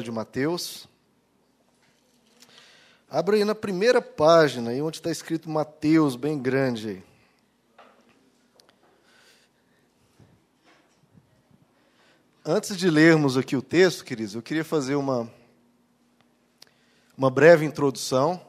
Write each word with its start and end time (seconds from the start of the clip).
De 0.00 0.10
Mateus. 0.10 0.88
Abra 3.10 3.36
aí 3.36 3.44
na 3.44 3.54
primeira 3.54 4.00
página, 4.00 4.70
aí 4.70 4.80
onde 4.80 4.96
está 4.96 5.10
escrito 5.10 5.50
Mateus, 5.50 6.16
bem 6.16 6.38
grande. 6.38 7.04
Antes 12.42 12.74
de 12.74 12.88
lermos 12.88 13.36
aqui 13.36 13.54
o 13.54 13.60
texto, 13.60 14.02
queridos, 14.02 14.34
eu 14.34 14.40
queria 14.40 14.64
fazer 14.64 14.94
uma, 14.94 15.30
uma 17.14 17.28
breve 17.28 17.66
introdução. 17.66 18.40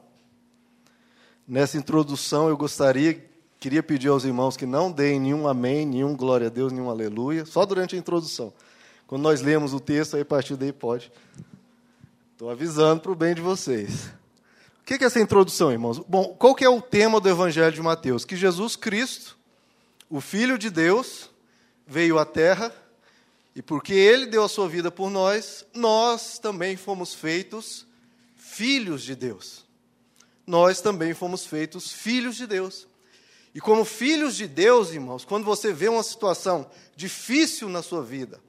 Nessa 1.45 1.77
introdução, 1.77 2.47
eu 2.47 2.55
gostaria, 2.55 3.21
queria 3.59 3.83
pedir 3.83 4.07
aos 4.07 4.23
irmãos 4.23 4.55
que 4.55 4.65
não 4.65 4.89
deem 4.89 5.19
nenhum 5.19 5.45
amém, 5.45 5.85
nenhum 5.85 6.15
glória 6.15 6.47
a 6.47 6.49
Deus, 6.49 6.71
nenhum 6.71 6.89
aleluia, 6.89 7.45
só 7.45 7.65
durante 7.65 7.97
a 7.97 7.99
introdução. 7.99 8.53
Quando 9.07 9.21
nós 9.21 9.41
lemos 9.41 9.73
o 9.73 9.79
texto, 9.79 10.15
aí 10.15 10.21
a 10.21 10.25
partir 10.25 10.55
daí 10.55 10.71
pode. 10.71 11.11
Estou 12.31 12.49
avisando 12.49 13.01
para 13.01 13.11
o 13.11 13.15
bem 13.15 13.35
de 13.35 13.41
vocês. 13.41 14.07
O 14.81 14.85
que 14.85 14.95
é 14.95 15.05
essa 15.05 15.19
introdução, 15.19 15.71
irmãos? 15.71 15.99
Bom, 15.99 16.35
qual 16.37 16.53
que 16.53 16.65
é 16.65 16.69
o 16.69 16.81
tema 16.81 17.21
do 17.21 17.29
Evangelho 17.29 17.73
de 17.73 17.81
Mateus? 17.81 18.25
Que 18.25 18.35
Jesus 18.35 18.75
Cristo, 18.75 19.37
o 20.09 20.19
Filho 20.19 20.57
de 20.57 20.69
Deus, 20.69 21.29
veio 21.87 22.19
à 22.19 22.25
Terra 22.25 22.73
e 23.55 23.61
porque 23.61 23.93
Ele 23.93 24.25
deu 24.25 24.43
a 24.43 24.49
sua 24.49 24.67
vida 24.67 24.91
por 24.91 25.09
nós, 25.09 25.65
nós 25.73 26.39
também 26.39 26.75
fomos 26.75 27.13
feitos 27.13 27.85
filhos 28.35 29.03
de 29.03 29.15
Deus. 29.15 29.63
Nós 30.45 30.81
também 30.81 31.13
fomos 31.13 31.45
feitos 31.45 31.91
filhos 31.91 32.35
de 32.35 32.45
Deus. 32.45 32.87
E 33.55 33.61
como 33.61 33.85
filhos 33.85 34.35
de 34.35 34.47
Deus, 34.47 34.91
irmãos, 34.91 35.23
quando 35.23 35.45
você 35.45 35.71
vê 35.71 35.87
uma 35.87 36.03
situação 36.03 36.69
difícil 36.95 37.69
na 37.69 37.81
sua 37.83 38.03
vida, 38.03 38.41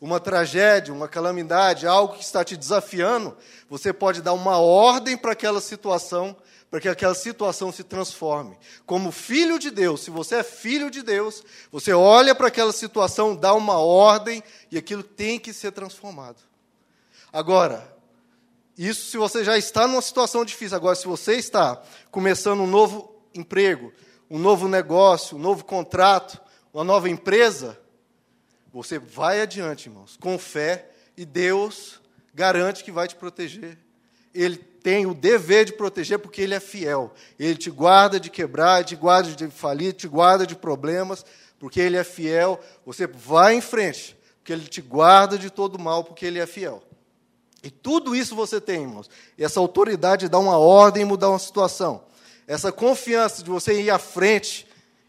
uma 0.00 0.20
tragédia, 0.20 0.94
uma 0.94 1.08
calamidade, 1.08 1.86
algo 1.86 2.14
que 2.14 2.22
está 2.22 2.44
te 2.44 2.56
desafiando, 2.56 3.36
você 3.68 3.92
pode 3.92 4.22
dar 4.22 4.32
uma 4.32 4.58
ordem 4.58 5.16
para 5.16 5.32
aquela 5.32 5.60
situação, 5.60 6.36
para 6.70 6.80
que 6.80 6.88
aquela 6.88 7.14
situação 7.14 7.72
se 7.72 7.82
transforme. 7.82 8.56
Como 8.86 9.10
filho 9.10 9.58
de 9.58 9.70
Deus, 9.70 10.02
se 10.02 10.10
você 10.10 10.36
é 10.36 10.42
filho 10.42 10.90
de 10.90 11.02
Deus, 11.02 11.42
você 11.72 11.92
olha 11.92 12.34
para 12.34 12.48
aquela 12.48 12.72
situação, 12.72 13.34
dá 13.34 13.54
uma 13.54 13.78
ordem 13.78 14.42
e 14.70 14.78
aquilo 14.78 15.02
tem 15.02 15.38
que 15.38 15.52
ser 15.52 15.72
transformado. 15.72 16.38
Agora, 17.32 17.96
isso 18.76 19.10
se 19.10 19.16
você 19.16 19.42
já 19.42 19.58
está 19.58 19.88
numa 19.88 20.00
situação 20.00 20.44
difícil. 20.44 20.76
Agora, 20.76 20.94
se 20.94 21.06
você 21.06 21.34
está 21.34 21.82
começando 22.12 22.60
um 22.60 22.66
novo 22.66 23.12
emprego, 23.34 23.92
um 24.30 24.38
novo 24.38 24.68
negócio, 24.68 25.36
um 25.36 25.40
novo 25.40 25.64
contrato, 25.64 26.40
uma 26.72 26.84
nova 26.84 27.08
empresa, 27.08 27.78
você 28.72 28.98
vai 28.98 29.40
adiante, 29.40 29.88
irmãos, 29.88 30.16
com 30.20 30.38
fé, 30.38 30.90
e 31.16 31.24
Deus 31.24 32.00
garante 32.34 32.84
que 32.84 32.92
vai 32.92 33.08
te 33.08 33.16
proteger. 33.16 33.78
Ele 34.34 34.56
tem 34.56 35.06
o 35.06 35.14
dever 35.14 35.64
de 35.64 35.72
proteger 35.72 36.18
porque 36.18 36.40
ele 36.40 36.54
é 36.54 36.60
fiel. 36.60 37.12
Ele 37.38 37.56
te 37.56 37.70
guarda 37.70 38.20
de 38.20 38.30
quebrar, 38.30 38.84
te 38.84 38.94
guarda 38.94 39.30
de 39.32 39.48
falir, 39.48 39.92
te 39.92 40.06
guarda 40.06 40.46
de 40.46 40.54
problemas, 40.54 41.24
porque 41.58 41.80
ele 41.80 41.96
é 41.96 42.04
fiel. 42.04 42.60
Você 42.86 43.06
vai 43.06 43.54
em 43.54 43.60
frente, 43.60 44.16
porque 44.38 44.52
ele 44.52 44.66
te 44.66 44.80
guarda 44.80 45.36
de 45.36 45.50
todo 45.50 45.78
mal, 45.78 46.04
porque 46.04 46.24
ele 46.24 46.38
é 46.38 46.46
fiel. 46.46 46.82
E 47.62 47.70
tudo 47.70 48.14
isso 48.14 48.36
você 48.36 48.60
tem, 48.60 48.82
irmãos. 48.82 49.10
Essa 49.36 49.58
autoridade 49.58 50.26
de 50.26 50.30
dar 50.30 50.38
uma 50.38 50.58
ordem 50.58 51.02
e 51.02 51.06
mudar 51.06 51.30
uma 51.30 51.38
situação. 51.38 52.04
Essa 52.46 52.70
confiança 52.70 53.42
de 53.42 53.50
você 53.50 53.82
ir 53.82 53.90
à 53.90 53.98
frente 53.98 54.66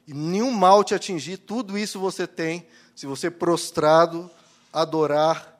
e 0.07 0.13
nenhum 0.13 0.51
mal 0.51 0.83
te 0.83 0.95
atingir, 0.95 1.37
tudo 1.37 1.77
isso 1.77 1.99
você 1.99 2.25
tem 2.25 2.65
se 2.99 3.05
você 3.05 3.31
prostrado 3.31 4.29
adorar 4.73 5.57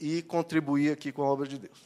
e 0.00 0.22
contribuir 0.22 0.90
aqui 0.90 1.12
com 1.12 1.22
a 1.22 1.26
obra 1.26 1.46
de 1.46 1.56
Deus. 1.56 1.78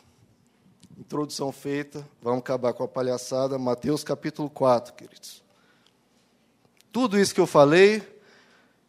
Introdução 0.97 1.53
feita, 1.53 2.09
vamos 2.23 2.39
acabar 2.39 2.73
com 2.73 2.85
a 2.85 2.89
palhaçada. 2.89 3.59
Mateus 3.59 4.03
capítulo 4.03 4.49
4, 4.49 4.95
queridos. 4.95 5.45
Tudo 6.91 7.21
isso 7.21 7.35
que 7.35 7.41
eu 7.41 7.47
falei, 7.47 8.03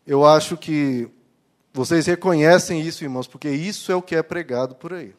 eu 0.07 0.25
acho 0.25 0.55
que 0.55 1.09
vocês 1.73 2.05
reconhecem 2.05 2.79
isso, 2.79 3.03
irmãos, 3.03 3.27
porque 3.27 3.49
isso 3.49 3.91
é 3.91 3.95
o 3.95 4.01
que 4.01 4.15
é 4.15 4.23
pregado 4.23 4.75
por 4.75 4.93
aí. 4.93 5.13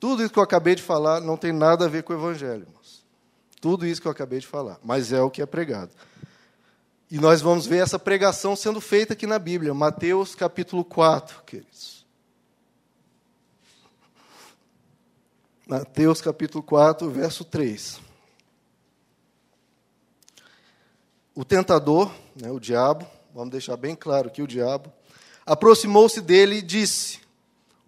Tudo 0.00 0.22
isso 0.22 0.32
que 0.32 0.38
eu 0.38 0.42
acabei 0.42 0.76
de 0.76 0.82
falar 0.82 1.20
não 1.20 1.36
tem 1.36 1.52
nada 1.52 1.84
a 1.84 1.88
ver 1.88 2.04
com 2.04 2.14
o 2.14 2.16
Evangelho, 2.16 2.62
irmãos. 2.62 3.04
Tudo 3.60 3.86
isso 3.86 4.00
que 4.00 4.08
eu 4.08 4.12
acabei 4.12 4.38
de 4.38 4.46
falar, 4.46 4.80
mas 4.82 5.12
é 5.12 5.20
o 5.20 5.28
que 5.28 5.42
é 5.42 5.46
pregado. 5.46 5.90
E 7.10 7.18
nós 7.18 7.40
vamos 7.40 7.66
ver 7.66 7.82
essa 7.82 7.98
pregação 7.98 8.54
sendo 8.54 8.80
feita 8.80 9.14
aqui 9.14 9.26
na 9.26 9.36
Bíblia, 9.36 9.74
Mateus 9.74 10.36
capítulo 10.36 10.84
4, 10.84 11.42
queridos. 11.42 12.06
Mateus 15.66 16.20
capítulo 16.20 16.62
4, 16.62 17.10
verso 17.10 17.44
3. 17.44 18.00
O 21.34 21.44
tentador, 21.44 22.12
né, 22.40 22.48
o 22.52 22.60
diabo, 22.60 23.04
vamos 23.34 23.50
deixar 23.50 23.76
bem 23.76 23.96
claro 23.96 24.28
aqui 24.28 24.40
o 24.40 24.46
diabo, 24.46 24.92
aproximou-se 25.44 26.20
dele 26.20 26.58
e 26.58 26.62
disse, 26.62 27.18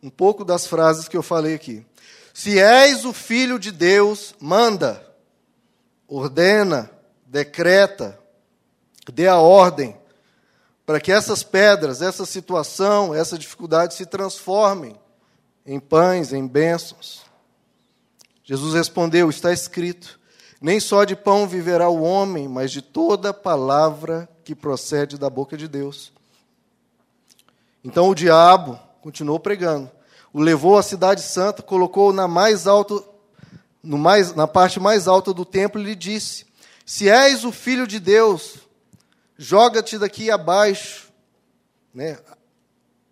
um 0.03 0.11
pouco 0.11 0.45
das 0.45 0.67
frases 0.67 1.07
que 1.07 1.17
eu 1.17 1.23
falei 1.23 1.55
aqui: 1.55 1.87
Se 2.35 2.59
és 2.59 3.05
o 3.05 3.13
filho 3.13 3.57
de 3.57 3.71
Deus, 3.71 4.35
manda, 4.41 5.01
ordena, 6.09 6.91
decreta, 7.25 8.21
dê 9.11 9.27
a 9.27 9.39
ordem 9.39 9.97
para 10.85 11.01
que 11.01 11.11
essas 11.11 11.43
pedras, 11.43 12.03
essa 12.03 12.27
situação, 12.27 13.15
essa 13.15 13.39
dificuldade 13.39 13.95
se 13.95 14.05
transformem 14.05 14.95
em 15.65 15.81
pães, 15.81 16.33
em 16.33 16.47
bênçãos. 16.47 17.23
Jesus 18.45 18.75
respondeu: 18.75 19.31
Está 19.31 19.53
escrito, 19.53 20.21
nem 20.61 20.79
só 20.81 21.05
de 21.05 21.17
pão 21.17 21.47
viverá 21.47 21.89
o 21.89 22.03
homem, 22.03 22.49
mas 22.49 22.71
de 22.71 22.83
toda 22.83 23.33
palavra 23.33 24.29
que 24.45 24.55
procede 24.55 25.17
da 25.17 25.31
boca 25.31 25.57
de 25.57 25.69
Deus. 25.69 26.13
Então 27.85 28.09
o 28.09 28.15
diabo 28.15 28.79
continuou 29.01 29.41
pregando, 29.41 29.91
o 30.33 30.41
levou 30.41 30.79
à 30.79 30.83
cidade 30.83 31.23
santa, 31.23 31.63
colocou 31.63 32.13
na 32.13 32.29
mais 32.29 32.67
alto, 32.67 33.05
no 33.83 33.99
mais, 33.99 34.35
na 34.35 34.47
parte 34.47 34.79
mais 34.79 35.09
alta 35.09 35.33
do 35.33 35.45
templo 35.45 35.81
e 35.81 35.85
lhe 35.85 35.95
disse: 35.95 36.47
Se 36.85 37.09
és 37.09 37.45
o 37.45 37.53
filho 37.53 37.87
de 37.87 37.99
Deus, 37.99 38.59
joga-te 39.37 39.99
daqui 39.99 40.31
abaixo, 40.31 41.13
né? 41.95 42.19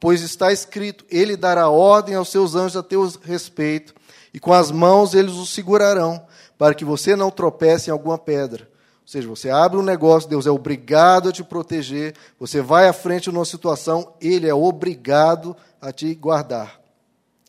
pois 0.01 0.23
está 0.23 0.53
escrito: 0.53 1.05
Ele 1.11 1.37
dará 1.37 1.69
ordem 1.69 2.15
aos 2.15 2.31
seus 2.31 2.55
anjos 2.55 2.77
a 2.77 2.83
teu 2.83 3.07
respeito, 3.23 3.95
e 4.33 4.41
com 4.41 4.53
as 4.53 4.71
mãos 4.71 5.15
eles 5.15 5.35
o 5.35 5.47
segurarão, 5.47 6.27
para 6.57 6.75
que 6.75 6.85
você 6.85 7.15
não 7.15 7.31
tropece 7.31 7.91
em 7.91 7.93
alguma 7.93 8.19
pedra. 8.19 8.69
Ou 9.03 9.09
seja, 9.09 9.29
você 9.29 9.51
abre 9.51 9.77
um 9.77 9.83
negócio, 9.83 10.29
Deus 10.29 10.47
é 10.47 10.51
obrigado 10.51 11.29
a 11.29 11.33
te 11.33 11.43
proteger, 11.43 12.15
você 12.39 12.61
vai 12.61 12.89
à 12.89 12.93
frente 12.93 13.31
numa 13.31 13.45
situação, 13.45 14.15
Ele 14.21 14.49
é 14.49 14.55
obrigado 14.55 15.57
a 15.81 15.93
te 15.93 16.15
guardar. 16.15 16.81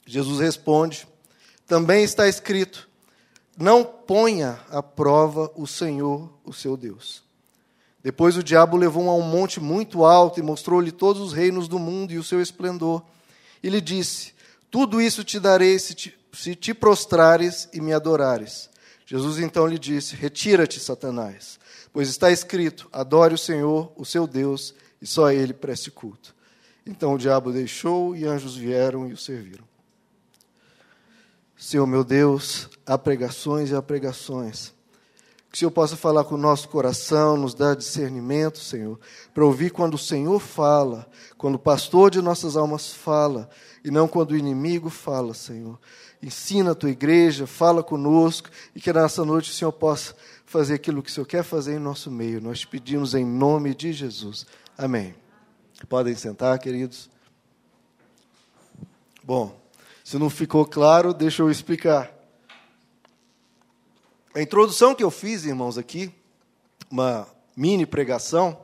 Jesus 0.05 0.39
responde: 0.39 1.07
também 1.67 2.03
está 2.03 2.27
escrito: 2.27 2.89
não 3.57 3.83
ponha 3.83 4.59
à 4.69 4.83
prova 4.83 5.51
o 5.55 5.65
Senhor, 5.65 6.29
o 6.43 6.51
seu 6.51 6.75
Deus. 6.75 7.23
Depois 8.03 8.35
o 8.35 8.43
diabo 8.43 8.77
levou-o 8.77 9.09
a 9.09 9.15
um 9.15 9.21
monte 9.21 9.59
muito 9.59 10.03
alto 10.03 10.39
e 10.39 10.43
mostrou-lhe 10.43 10.91
todos 10.91 11.21
os 11.21 11.33
reinos 11.33 11.67
do 11.67 11.77
mundo 11.77 12.11
e 12.11 12.17
o 12.17 12.23
seu 12.23 12.41
esplendor. 12.41 13.03
E 13.61 13.69
lhe 13.69 13.79
disse: 13.79 14.33
Tudo 14.71 14.99
isso 14.99 15.23
te 15.23 15.39
darei 15.39 15.77
se 15.77 15.93
te, 15.93 16.17
se 16.33 16.55
te 16.55 16.73
prostrares 16.73 17.69
e 17.71 17.79
me 17.79 17.93
adorares. 17.93 18.69
Jesus 19.05 19.37
então 19.37 19.67
lhe 19.67 19.77
disse: 19.77 20.15
Retira-te, 20.15 20.79
Satanás, 20.79 21.59
pois 21.93 22.09
está 22.09 22.31
escrito: 22.31 22.89
Adore 22.91 23.35
o 23.35 23.37
Senhor, 23.37 23.91
o 23.95 24.03
seu 24.03 24.25
Deus, 24.25 24.73
e 24.99 25.05
só 25.05 25.27
a 25.27 25.33
ele 25.33 25.53
preste 25.53 25.91
culto. 25.91 26.33
Então 26.85 27.13
o 27.13 27.17
diabo 27.17 27.51
deixou 27.51 28.15
e 28.15 28.25
anjos 28.25 28.55
vieram 28.55 29.07
e 29.07 29.13
o 29.13 29.17
serviram. 29.17 29.69
Senhor 31.55 31.85
meu 31.85 32.03
Deus, 32.03 32.67
há 32.87 32.97
pregações 32.97 33.69
e 33.69 33.75
há 33.75 33.81
pregações 33.83 34.73
que 35.51 35.57
o 35.57 35.59
Senhor 35.59 35.71
possa 35.71 35.97
falar 35.97 36.23
com 36.23 36.35
o 36.35 36.37
nosso 36.37 36.69
coração, 36.69 37.35
nos 37.35 37.53
dar 37.53 37.75
discernimento, 37.75 38.57
Senhor, 38.57 38.97
para 39.33 39.43
ouvir 39.43 39.69
quando 39.69 39.95
o 39.95 39.97
Senhor 39.97 40.39
fala, 40.39 41.05
quando 41.37 41.55
o 41.55 41.59
pastor 41.59 42.09
de 42.09 42.21
nossas 42.21 42.55
almas 42.55 42.93
fala, 42.93 43.49
e 43.83 43.91
não 43.91 44.07
quando 44.07 44.31
o 44.31 44.37
inimigo 44.37 44.89
fala, 44.89 45.33
Senhor. 45.33 45.77
Ensina 46.23 46.71
a 46.71 46.75
tua 46.75 46.89
igreja, 46.89 47.45
fala 47.45 47.83
conosco, 47.83 48.49
e 48.73 48.79
que 48.79 48.93
nessa 48.93 49.25
noite 49.25 49.51
o 49.51 49.53
Senhor 49.53 49.73
possa 49.73 50.15
fazer 50.45 50.75
aquilo 50.75 51.03
que 51.03 51.09
o 51.09 51.13
Senhor 51.13 51.25
quer 51.25 51.43
fazer 51.43 51.75
em 51.75 51.79
nosso 51.79 52.09
meio. 52.09 52.39
Nós 52.39 52.63
pedimos 52.63 53.13
em 53.13 53.25
nome 53.25 53.75
de 53.75 53.91
Jesus. 53.91 54.45
Amém. 54.77 55.13
Podem 55.89 56.15
sentar, 56.15 56.57
queridos. 56.59 57.09
Bom, 59.21 59.59
se 60.01 60.17
não 60.17 60.29
ficou 60.29 60.65
claro, 60.65 61.13
deixa 61.13 61.41
eu 61.41 61.51
explicar. 61.51 62.20
A 64.33 64.41
introdução 64.41 64.95
que 64.95 65.03
eu 65.03 65.11
fiz, 65.11 65.43
irmãos, 65.43 65.77
aqui, 65.77 66.13
uma 66.89 67.27
mini 67.55 67.85
pregação, 67.85 68.57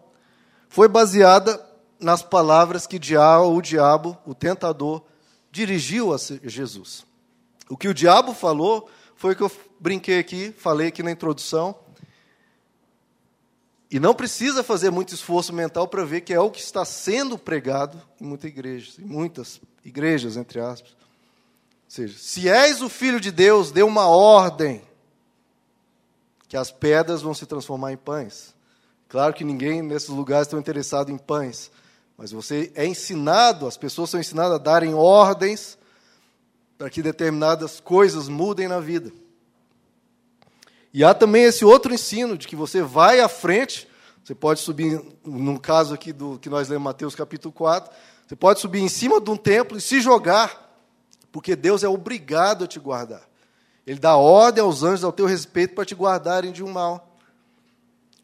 foi 0.69 0.88
baseada 0.88 1.62
nas 2.00 2.22
palavras 2.22 2.88
que 2.88 2.96
o 2.96 3.62
diabo, 3.62 4.18
o 4.25 4.34
tentador, 4.34 5.04
dirigiu 5.52 6.14
a 6.14 6.18
Jesus. 6.44 7.06
O 7.69 7.75
que 7.75 7.90
o 7.90 7.94
diabo 7.94 8.34
falou 8.34 8.90
foi 9.16 9.34
o 9.34 9.36
que 9.36 9.44
eu 9.44 9.52
brinquei 9.80 10.19
aqui, 10.19 10.54
falei 10.58 10.88
aqui 10.88 11.04
na 11.04 11.12
introdução. 11.12 11.75
E 13.92 14.00
não 14.00 14.14
precisa 14.14 14.64
fazer 14.64 14.90
muito 14.90 15.14
esforço 15.14 15.52
mental 15.52 15.88
para 15.88 16.06
ver 16.06 16.22
que 16.22 16.34
é 16.34 16.40
o 16.40 16.52
que 16.52 16.62
está 16.62 16.86
sendo 16.86 17.38
pregado 17.38 18.02
em 18.22 18.25
muitas 18.25 18.50
igrejas, 18.50 19.00
em 19.00 19.06
muitas 19.06 19.62
igrejas, 19.84 20.38
entre 20.38 20.60
aspas. 20.60 20.92
Ou 20.92 21.90
seja, 21.90 22.18
se 22.18 22.48
és 22.48 22.81
o 22.81 22.90
filho 22.90 23.19
de 23.19 23.31
Deus, 23.31 23.72
dê 23.72 23.84
uma 23.84 24.08
ordem 24.08 24.81
que 26.48 26.56
as 26.56 26.72
pedras 26.72 27.22
vão 27.22 27.34
se 27.34 27.46
transformar 27.46 27.92
em 27.92 27.98
pães. 27.98 28.56
Claro 29.08 29.34
que 29.34 29.44
ninguém 29.44 29.82
nesses 29.82 30.10
lugares 30.10 30.48
está 30.48 30.58
interessado 30.58 31.12
em 31.12 31.18
pães, 31.18 31.72
mas 32.18 32.32
você 32.32 32.72
é 32.76 32.86
ensinado, 32.86 33.68
as 33.68 33.78
pessoas 33.78 34.10
são 34.10 34.20
ensinadas 34.20 34.56
a 34.56 34.58
darem 34.58 34.94
ordens 34.94 35.78
para 36.78 36.90
que 36.90 37.02
determinadas 37.02 37.80
coisas 37.80 38.28
mudem 38.28 38.68
na 38.68 38.80
vida. 38.80 39.12
E 40.94 41.04
há 41.04 41.14
também 41.14 41.44
esse 41.44 41.64
outro 41.64 41.94
ensino 41.94 42.38
de 42.38 42.48
que 42.48 42.56
você 42.56 42.82
vai 42.82 43.20
à 43.20 43.28
frente, 43.28 43.88
você 44.24 44.34
pode 44.34 44.60
subir, 44.60 45.02
no 45.24 45.60
caso 45.60 45.94
aqui 45.94 46.12
do 46.12 46.40
que 46.40 46.50
nós 46.50 46.68
lemos 46.70 46.84
Mateus 46.84 47.16
capítulo 47.16 47.52
4, 47.52 47.94
você 48.26 48.36
pode 48.36 48.60
subir 48.60 48.80
em 48.80 48.90
cima 48.90 49.22
de 49.22 49.30
um 49.30 49.38
templo 49.38 49.78
e 49.78 49.82
se 49.82 50.02
jogar, 50.02 50.76
porque 51.32 51.56
Deus 51.56 51.84
é 51.84 51.88
obrigado 51.88 52.64
a 52.64 52.68
te 52.68 52.80
guardar. 52.80 53.27
Ele 53.88 54.00
dá 54.00 54.18
ordem 54.18 54.62
aos 54.62 54.84
anjos 54.84 55.06
ao 55.06 55.13
teu 55.13 55.25
respeito 55.25 55.74
para 55.74 55.86
te 55.86 55.95
guardarem 55.95 56.51
de 56.51 56.62
um 56.62 56.69
mal. 56.69 57.18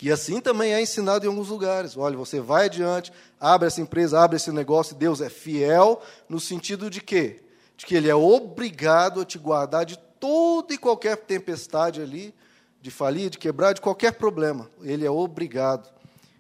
E 0.02 0.12
assim 0.12 0.42
também 0.42 0.74
é 0.74 0.82
ensinado 0.82 1.26
em 1.26 1.30
alguns 1.30 1.48
lugares. 1.48 1.96
Olha, 1.96 2.18
você 2.18 2.42
vai 2.42 2.66
adiante, 2.66 3.14
abre 3.40 3.68
essa 3.68 3.80
empresa, 3.80 4.20
abre 4.20 4.36
esse 4.36 4.52
negócio, 4.52 4.94
Deus 4.94 5.22
é 5.22 5.30
fiel 5.30 6.02
no 6.28 6.38
sentido 6.42 6.90
de 6.90 7.00
quê? 7.00 7.42
De 7.78 7.86
que 7.86 7.96
ele 7.96 8.10
é 8.10 8.16
obrigado 8.16 9.22
a 9.22 9.26
te 9.26 9.40
guardar 9.40 9.86
de 9.86 9.98
toda 10.20 10.74
e 10.74 10.78
qualquer 10.78 11.16
tempestade 11.16 12.02
ali, 12.02 12.36
de 12.82 12.92
falir, 12.92 13.30
de 13.30 13.38
quebrar, 13.38 13.72
de 13.72 13.80
qualquer 13.80 14.12
problema. 14.12 14.70
Ele 14.82 15.06
é 15.06 15.10
obrigado. 15.10 15.90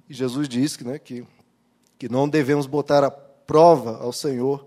E 0.09 0.13
Jesus 0.13 0.49
disse 0.49 0.79
que, 0.79 0.83
né, 0.83 0.99
que, 0.99 1.25
que 1.97 2.09
não 2.09 2.27
devemos 2.27 2.67
botar 2.67 3.05
a 3.05 3.09
prova 3.09 3.99
ao 3.99 4.11
Senhor. 4.11 4.65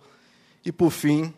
E 0.64 0.72
por 0.72 0.90
fim, 0.90 1.34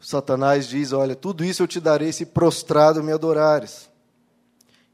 Satanás 0.00 0.66
diz: 0.66 0.92
Olha, 0.92 1.14
tudo 1.14 1.44
isso 1.44 1.62
eu 1.62 1.68
te 1.68 1.78
darei 1.78 2.10
se 2.10 2.24
prostrado 2.24 3.02
me 3.02 3.12
adorares. 3.12 3.90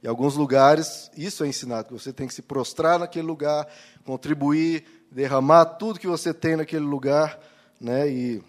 Em 0.02 0.08
alguns 0.08 0.34
lugares, 0.34 1.10
isso 1.16 1.42
é 1.44 1.48
ensinado, 1.48 1.88
que 1.88 1.92
você 1.94 2.12
tem 2.12 2.28
que 2.28 2.34
se 2.34 2.42
prostrar 2.42 2.98
naquele 2.98 3.26
lugar, 3.26 3.66
contribuir, 4.04 5.06
derramar 5.10 5.64
tudo 5.64 5.98
que 5.98 6.06
você 6.06 6.34
tem 6.34 6.56
naquele 6.56 6.84
lugar, 6.84 7.40
né, 7.80 8.08
e 8.08 8.42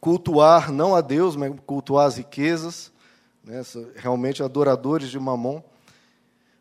cultuar 0.00 0.70
não 0.70 0.94
a 0.94 1.00
Deus, 1.00 1.36
mas 1.36 1.52
cultuar 1.66 2.06
as 2.06 2.16
riquezas, 2.16 2.92
né, 3.42 3.62
realmente 3.96 4.42
adoradores 4.42 5.10
de 5.10 5.18
mamon. 5.18 5.62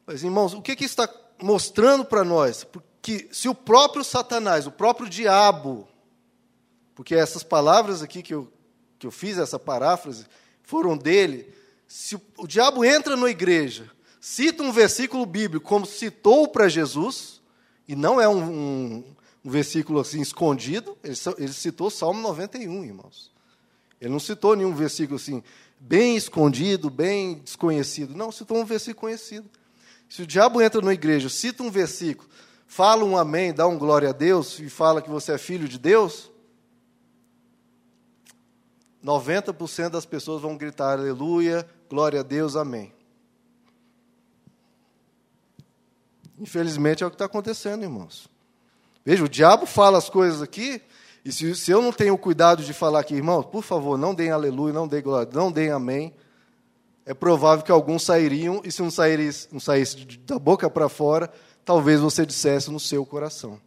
Mas, 0.05 0.23
irmãos, 0.23 0.53
o 0.53 0.61
que, 0.61 0.75
que 0.75 0.85
está 0.85 1.07
mostrando 1.41 2.03
para 2.03 2.23
nós? 2.23 2.63
Porque 2.63 3.29
se 3.31 3.47
o 3.47 3.55
próprio 3.55 4.03
Satanás, 4.03 4.65
o 4.65 4.71
próprio 4.71 5.07
diabo, 5.07 5.87
porque 6.95 7.15
essas 7.15 7.43
palavras 7.43 8.01
aqui 8.01 8.21
que 8.21 8.33
eu 8.33 8.51
que 9.03 9.07
eu 9.07 9.11
fiz 9.11 9.37
essa 9.37 9.59
paráfrase, 9.59 10.25
foram 10.63 10.97
dele. 10.97 11.53
Se 11.85 12.15
o 12.37 12.47
diabo 12.47 12.85
entra 12.85 13.17
na 13.17 13.29
igreja, 13.29 13.91
cita 14.21 14.63
um 14.63 14.71
versículo 14.71 15.25
bíblico 15.25 15.67
como 15.67 15.85
citou 15.85 16.47
para 16.47 16.69
Jesus, 16.69 17.41
e 17.85 17.97
não 17.97 18.19
é 18.21 18.29
um, 18.29 18.43
um, 18.43 19.03
um 19.43 19.51
versículo 19.51 19.99
assim 19.99 20.21
escondido, 20.21 20.97
ele, 21.03 21.15
ele 21.37 21.51
citou 21.51 21.89
Salmo 21.89 22.21
91, 22.21 22.85
irmãos. 22.85 23.29
Ele 23.99 24.09
não 24.09 24.21
citou 24.21 24.55
nenhum 24.55 24.73
versículo 24.73 25.17
assim, 25.17 25.43
bem 25.77 26.15
escondido, 26.15 26.89
bem 26.89 27.41
desconhecido. 27.43 28.15
Não, 28.15 28.31
citou 28.31 28.57
um 28.57 28.65
versículo 28.65 29.01
conhecido. 29.01 29.49
Se 30.07 30.21
o 30.21 30.27
diabo 30.27 30.61
entra 30.61 30.81
na 30.81 30.93
igreja, 30.93 31.27
cita 31.27 31.61
um 31.61 31.69
versículo, 31.69 32.29
fala 32.65 33.03
um 33.03 33.17
amém, 33.17 33.53
dá 33.53 33.67
um 33.67 33.77
glória 33.77 34.09
a 34.09 34.13
Deus 34.13 34.59
e 34.59 34.69
fala 34.69 35.01
que 35.01 35.09
você 35.09 35.33
é 35.33 35.37
filho 35.37 35.67
de 35.67 35.77
Deus, 35.77 36.31
90% 39.03 39.89
das 39.89 40.05
pessoas 40.05 40.41
vão 40.41 40.55
gritar 40.55 40.97
aleluia, 40.97 41.67
glória 41.89 42.21
a 42.21 42.23
Deus, 42.23 42.55
amém. 42.55 42.93
Infelizmente 46.39 47.03
é 47.03 47.07
o 47.07 47.09
que 47.09 47.15
está 47.15 47.25
acontecendo, 47.25 47.83
irmãos. 47.83 48.29
Veja, 49.05 49.23
o 49.23 49.29
diabo 49.29 49.65
fala 49.65 49.97
as 49.97 50.09
coisas 50.09 50.41
aqui, 50.41 50.81
e 51.25 51.31
se, 51.31 51.55
se 51.55 51.71
eu 51.71 51.81
não 51.81 51.91
tenho 51.91 52.17
cuidado 52.17 52.63
de 52.63 52.73
falar 52.73 53.01
aqui, 53.01 53.15
irmãos, 53.15 53.45
por 53.45 53.63
favor, 53.63 53.97
não 53.97 54.15
deem 54.15 54.31
aleluia, 54.31 54.73
não 54.73 54.87
deem 54.87 55.03
glória, 55.03 55.29
não 55.33 55.51
deem 55.51 55.71
amém, 55.71 56.13
é 57.05 57.13
provável 57.13 57.65
que 57.65 57.71
alguns 57.71 58.03
sairiam, 58.03 58.61
e 58.63 58.71
se 58.71 58.81
não 58.81 58.89
saísse, 58.89 59.49
não 59.51 59.59
saísse 59.59 60.05
da 60.25 60.39
boca 60.39 60.69
para 60.69 60.87
fora, 60.87 61.29
talvez 61.65 61.99
você 61.99 62.25
dissesse 62.25 62.71
no 62.71 62.79
seu 62.79 63.05
coração. 63.05 63.59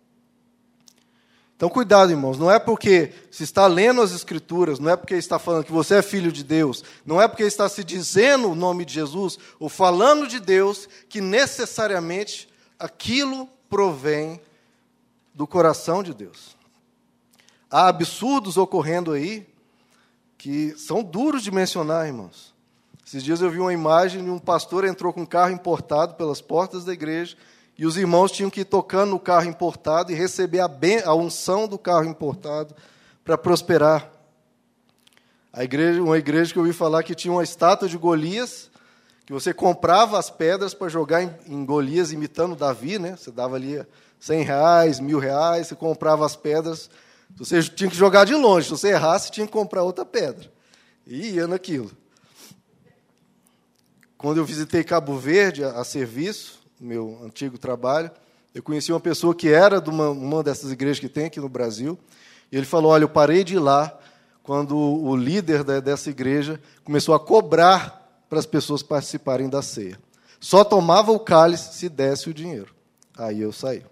Então, 1.56 1.70
cuidado, 1.70 2.11
irmãos, 2.11 2.38
não 2.38 2.50
é 2.50 2.58
porque 2.58 3.12
se 3.31 3.43
está 3.43 3.67
lendo 3.67 4.03
as 4.03 4.12
Escrituras, 4.12 4.79
não 4.79 4.91
é 4.91 4.97
porque 4.97 5.14
está 5.14 5.38
falando 5.38 5.64
que 5.64 5.73
você 5.73 5.94
é 5.94 6.03
filho 6.03 6.31
de 6.31 6.44
Deus, 6.44 6.85
não 7.05 7.20
é 7.20 7.26
porque 7.26 7.44
está 7.44 7.67
se 7.67 7.82
dizendo 7.82 8.50
o 8.50 8.55
nome 8.55 8.85
de 8.85 8.93
Jesus, 8.93 9.38
ou 9.58 9.70
falando 9.70 10.29
de 10.29 10.38
Deus, 10.38 10.87
que 11.08 11.19
necessariamente 11.19 12.47
aquilo 12.79 13.49
provém 13.70 14.38
do 15.35 15.47
coração 15.47 16.03
de 16.03 16.12
Deus. 16.12 16.55
Há 17.70 17.88
absurdos 17.88 18.58
ocorrendo 18.58 19.12
aí 19.12 19.47
que 20.37 20.75
são 20.76 21.03
duros 21.03 21.43
de 21.43 21.50
mencionar, 21.50 22.06
irmãos. 22.06 22.55
Esses 23.06 23.23
dias 23.23 23.41
eu 23.41 23.50
vi 23.50 23.61
uma 23.61 23.73
imagem 23.73 24.23
de 24.23 24.29
um 24.29 24.38
pastor 24.38 24.85
entrou 24.85 25.11
com 25.11 25.23
um 25.23 25.26
carro 25.26 25.53
importado 25.53 26.14
pelas 26.17 26.43
portas 26.43 26.85
da 26.85 26.93
igreja 26.93 27.35
e 27.78 27.84
os 27.84 27.96
irmãos 27.96 28.32
tinham 28.32 28.49
que 28.49 28.61
ir 28.61 28.64
tocando 28.64 29.11
no 29.11 29.20
carro 29.20 29.49
importado 29.49 30.11
e 30.11 30.14
receber 30.14 30.61
a, 30.61 30.69
ben, 30.69 31.02
a 31.05 31.14
unção 31.14 31.69
do 31.69 31.78
carro 31.78 32.05
importado 32.05 32.75
para 33.23 33.37
prosperar. 33.37 34.11
A 35.52 35.62
igreja, 35.62 36.02
uma 36.02 36.17
igreja 36.17 36.52
que 36.52 36.58
eu 36.58 36.62
ouvi 36.62 36.73
falar 36.73 37.02
que 37.02 37.14
tinha 37.14 37.32
uma 37.32 37.43
estátua 37.43 37.88
de 37.88 37.99
Golias, 37.99 38.70
que 39.26 39.32
você 39.32 39.52
comprava 39.52 40.19
as 40.19 40.31
pedras 40.31 40.73
para 40.73 40.88
jogar 40.88 41.23
em, 41.23 41.31
em, 41.46 41.64
Golias, 41.64 42.12
imitando 42.12 42.55
Davi, 42.56 42.99
né? 42.99 43.17
Você 43.17 43.31
dava 43.31 43.56
ali 43.56 43.84
100 44.20 44.43
reais, 44.43 45.00
mil 45.00 45.19
reais, 45.19 45.67
você 45.67 45.75
comprava 45.75 46.25
as 46.25 46.37
pedras. 46.37 46.88
Você 47.37 47.62
tinha 47.62 47.90
que 47.90 47.96
jogar 47.96 48.25
de 48.25 48.34
longe. 48.34 48.67
Se 48.67 48.70
você 48.70 48.88
errasse, 48.88 49.31
tinha 49.31 49.46
que 49.46 49.52
comprar 49.52 49.82
outra 49.82 50.05
pedra. 50.05 50.50
E 51.06 51.32
ia 51.32 51.46
naquilo. 51.46 51.90
Quando 54.17 54.39
eu 54.39 54.44
visitei 54.44 54.84
Cabo 54.84 55.19
Verde 55.19 55.65
a, 55.65 55.72
a 55.72 55.84
serviço, 55.84 56.66
meu 56.81 57.21
antigo 57.25 57.59
trabalho, 57.59 58.11
eu 58.55 58.63
conheci 58.63 58.93
uma 58.93 59.01
pessoa 59.01 59.35
que 59.35 59.49
era 59.49 59.81
de 59.81 59.91
uma, 59.91 60.11
uma 60.11 60.43
dessas 60.43 60.73
igrejas 60.73 60.99
que 60.99 61.09
tem 61.09 61.27
aqui 61.27 61.41
no 61.41 61.49
Brasil, 61.49 61.99
e 62.51 62.56
ele 62.56 62.67
falou: 62.67 62.93
Olha, 62.93 63.05
eu 63.05 63.09
parei 63.09 63.45
de 63.45 63.55
ir 63.56 63.59
lá 63.59 63.99
quando 64.43 64.77
o 64.77 65.17
líder 65.17 65.65
da, 65.65 65.81
dessa 65.81 66.11
igreja 66.11 66.61
começou 66.85 67.15
a 67.15 67.21
cobrar 67.21 68.25
para 68.29 68.39
as 68.39 68.47
pessoas 68.47 68.83
participarem 68.83 69.49
da 69.49 69.63
ceia. 69.63 69.99
Só 70.39 70.65
tomava 70.65 71.13
o 71.13 71.19
cálice 71.19 71.75
se 71.75 71.89
desse 71.89 72.31
o 72.31 72.35
dinheiro. 72.35 72.75
Aí 73.17 73.41
eu 73.41 73.53
saí. 73.53 73.85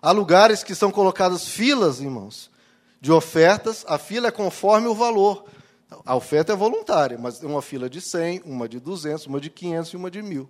Há 0.00 0.12
lugares 0.12 0.62
que 0.62 0.74
são 0.74 0.90
colocadas 0.90 1.46
filas, 1.48 2.00
irmãos, 2.00 2.50
de 3.00 3.12
ofertas, 3.12 3.84
a 3.88 3.98
fila 3.98 4.28
é 4.28 4.30
conforme 4.30 4.86
o 4.86 4.94
valor. 4.94 5.44
A 6.04 6.14
oferta 6.14 6.52
é 6.52 6.56
voluntária, 6.56 7.18
mas 7.18 7.38
tem 7.38 7.48
uma 7.48 7.62
fila 7.62 7.90
de 7.90 8.00
100, 8.00 8.42
uma 8.44 8.68
de 8.68 8.78
200, 8.78 9.26
uma 9.26 9.40
de 9.40 9.50
500 9.50 9.90
e 9.92 9.96
uma 9.96 10.10
de 10.10 10.22
1000 10.22 10.48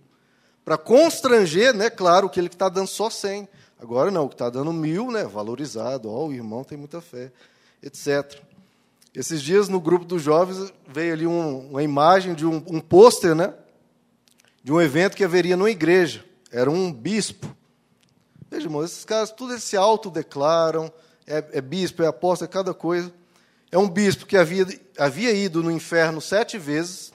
para 0.69 0.77
constranger, 0.77 1.73
né, 1.73 1.89
claro, 1.89 2.29
que 2.29 2.39
ele 2.39 2.49
está 2.49 2.69
dando 2.69 2.89
só 2.89 3.09
100. 3.09 3.49
Agora 3.81 4.11
não, 4.11 4.27
o 4.27 4.29
que 4.29 4.35
está 4.35 4.51
dando 4.51 4.71
mil, 4.71 5.11
né, 5.11 5.25
valorizado, 5.25 6.11
ó, 6.11 6.27
o 6.27 6.33
irmão 6.35 6.63
tem 6.63 6.77
muita 6.77 7.01
fé, 7.01 7.33
etc. 7.83 8.39
Esses 9.15 9.41
dias, 9.41 9.71
no 9.71 9.81
grupo 9.81 10.05
dos 10.05 10.21
jovens, 10.21 10.71
veio 10.87 11.15
ali 11.15 11.27
um, 11.27 11.71
uma 11.71 11.83
imagem 11.83 12.35
de 12.35 12.45
um, 12.45 12.63
um 12.67 12.81
pôster, 12.81 13.35
né, 13.35 13.55
de 14.63 14.71
um 14.71 14.79
evento 14.79 15.17
que 15.17 15.25
haveria 15.25 15.57
numa 15.57 15.71
igreja. 15.71 16.23
Era 16.53 16.71
um 16.71 16.93
bispo. 16.93 17.47
Veja, 18.51 18.67
irmão, 18.67 18.85
esses 18.85 19.07
caras, 19.07 19.31
tudo 19.31 19.55
eles 19.55 19.65
se 19.65 19.75
autodeclaram, 19.75 20.93
é, 21.27 21.43
é 21.53 21.61
bispo, 21.63 22.03
é 22.03 22.07
apóstolo, 22.07 22.47
é 22.47 22.53
cada 22.53 22.75
coisa. 22.75 23.11
É 23.73 23.79
um 23.79 23.89
bispo 23.89 24.27
que 24.27 24.37
havia, 24.37 24.67
havia 24.99 25.33
ido 25.33 25.63
no 25.63 25.71
inferno 25.71 26.21
sete 26.21 26.59
vezes, 26.59 27.11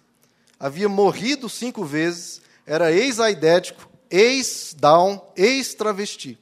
havia 0.60 0.90
morrido 0.90 1.48
cinco 1.48 1.86
vezes, 1.86 2.42
era 2.66 2.92
ex-aidético, 2.92 3.90
ex-down, 4.10 5.22
ex-travesti. 5.36 6.38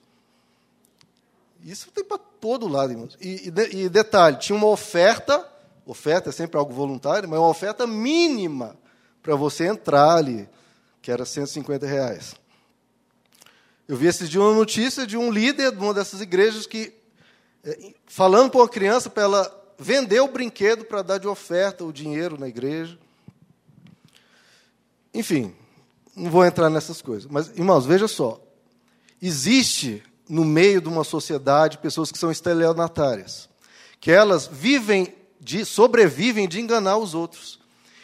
Isso 1.64 1.92
tem 1.92 2.04
para 2.04 2.18
todo 2.18 2.68
lado, 2.68 2.92
irmãos. 2.92 3.18
E, 3.22 3.52
e, 3.74 3.84
e, 3.84 3.90
detalhe, 3.90 4.38
tinha 4.38 4.56
uma 4.56 4.68
oferta, 4.68 5.48
oferta 5.86 6.30
é 6.30 6.32
sempre 6.32 6.58
algo 6.58 6.74
voluntário, 6.74 7.30
mas 7.30 7.40
uma 7.40 7.48
oferta 7.48 7.86
mínima 7.86 8.76
para 9.22 9.36
você 9.36 9.68
entrar 9.68 10.16
ali, 10.16 10.50
que 11.02 11.12
era 11.12 11.26
150 11.26 11.86
reais. 11.86 12.36
Eu 13.88 13.96
vi 13.96 14.08
esses 14.08 14.30
dias 14.30 14.44
uma 14.44 14.56
notícia 14.56 15.06
de 15.06 15.18
um 15.18 15.32
líder 15.32 15.72
de 15.72 15.78
uma 15.78 15.94
dessas 15.94 16.22
igrejas 16.22 16.66
que, 16.66 16.94
é, 17.64 17.94
falando 18.08 18.50
para 18.50 18.62
uma 18.62 18.70
criança 18.70 19.10
para 19.10 19.24
ela 19.24 19.74
vender 19.78 20.20
o 20.22 20.28
brinquedo 20.28 20.86
para 20.86 21.02
dar 21.02 21.18
de 21.18 21.28
oferta 21.28 21.84
o 21.84 21.92
dinheiro 21.92 22.40
na 22.40 22.48
igreja. 22.48 22.98
Enfim, 25.14 25.54
não 26.16 26.30
vou 26.30 26.46
entrar 26.46 26.70
nessas 26.70 27.02
coisas. 27.02 27.30
Mas, 27.30 27.50
irmãos, 27.50 27.86
veja 27.86 28.08
só. 28.08 28.40
Existe 29.22 30.04
no 30.28 30.44
meio 30.44 30.82
de 30.82 30.88
uma 30.88 31.04
sociedade 31.04 31.78
pessoas 31.78 32.12
que 32.12 32.18
são 32.18 32.32
estelionatárias, 32.32 33.50
que 34.00 34.12
elas 34.12 34.48
vivem 34.48 35.14
de 35.40 35.66
sobrevivem 35.66 36.48
de 36.48 36.60
enganar 36.60 36.98
os 36.98 37.14
outros. 37.14 37.60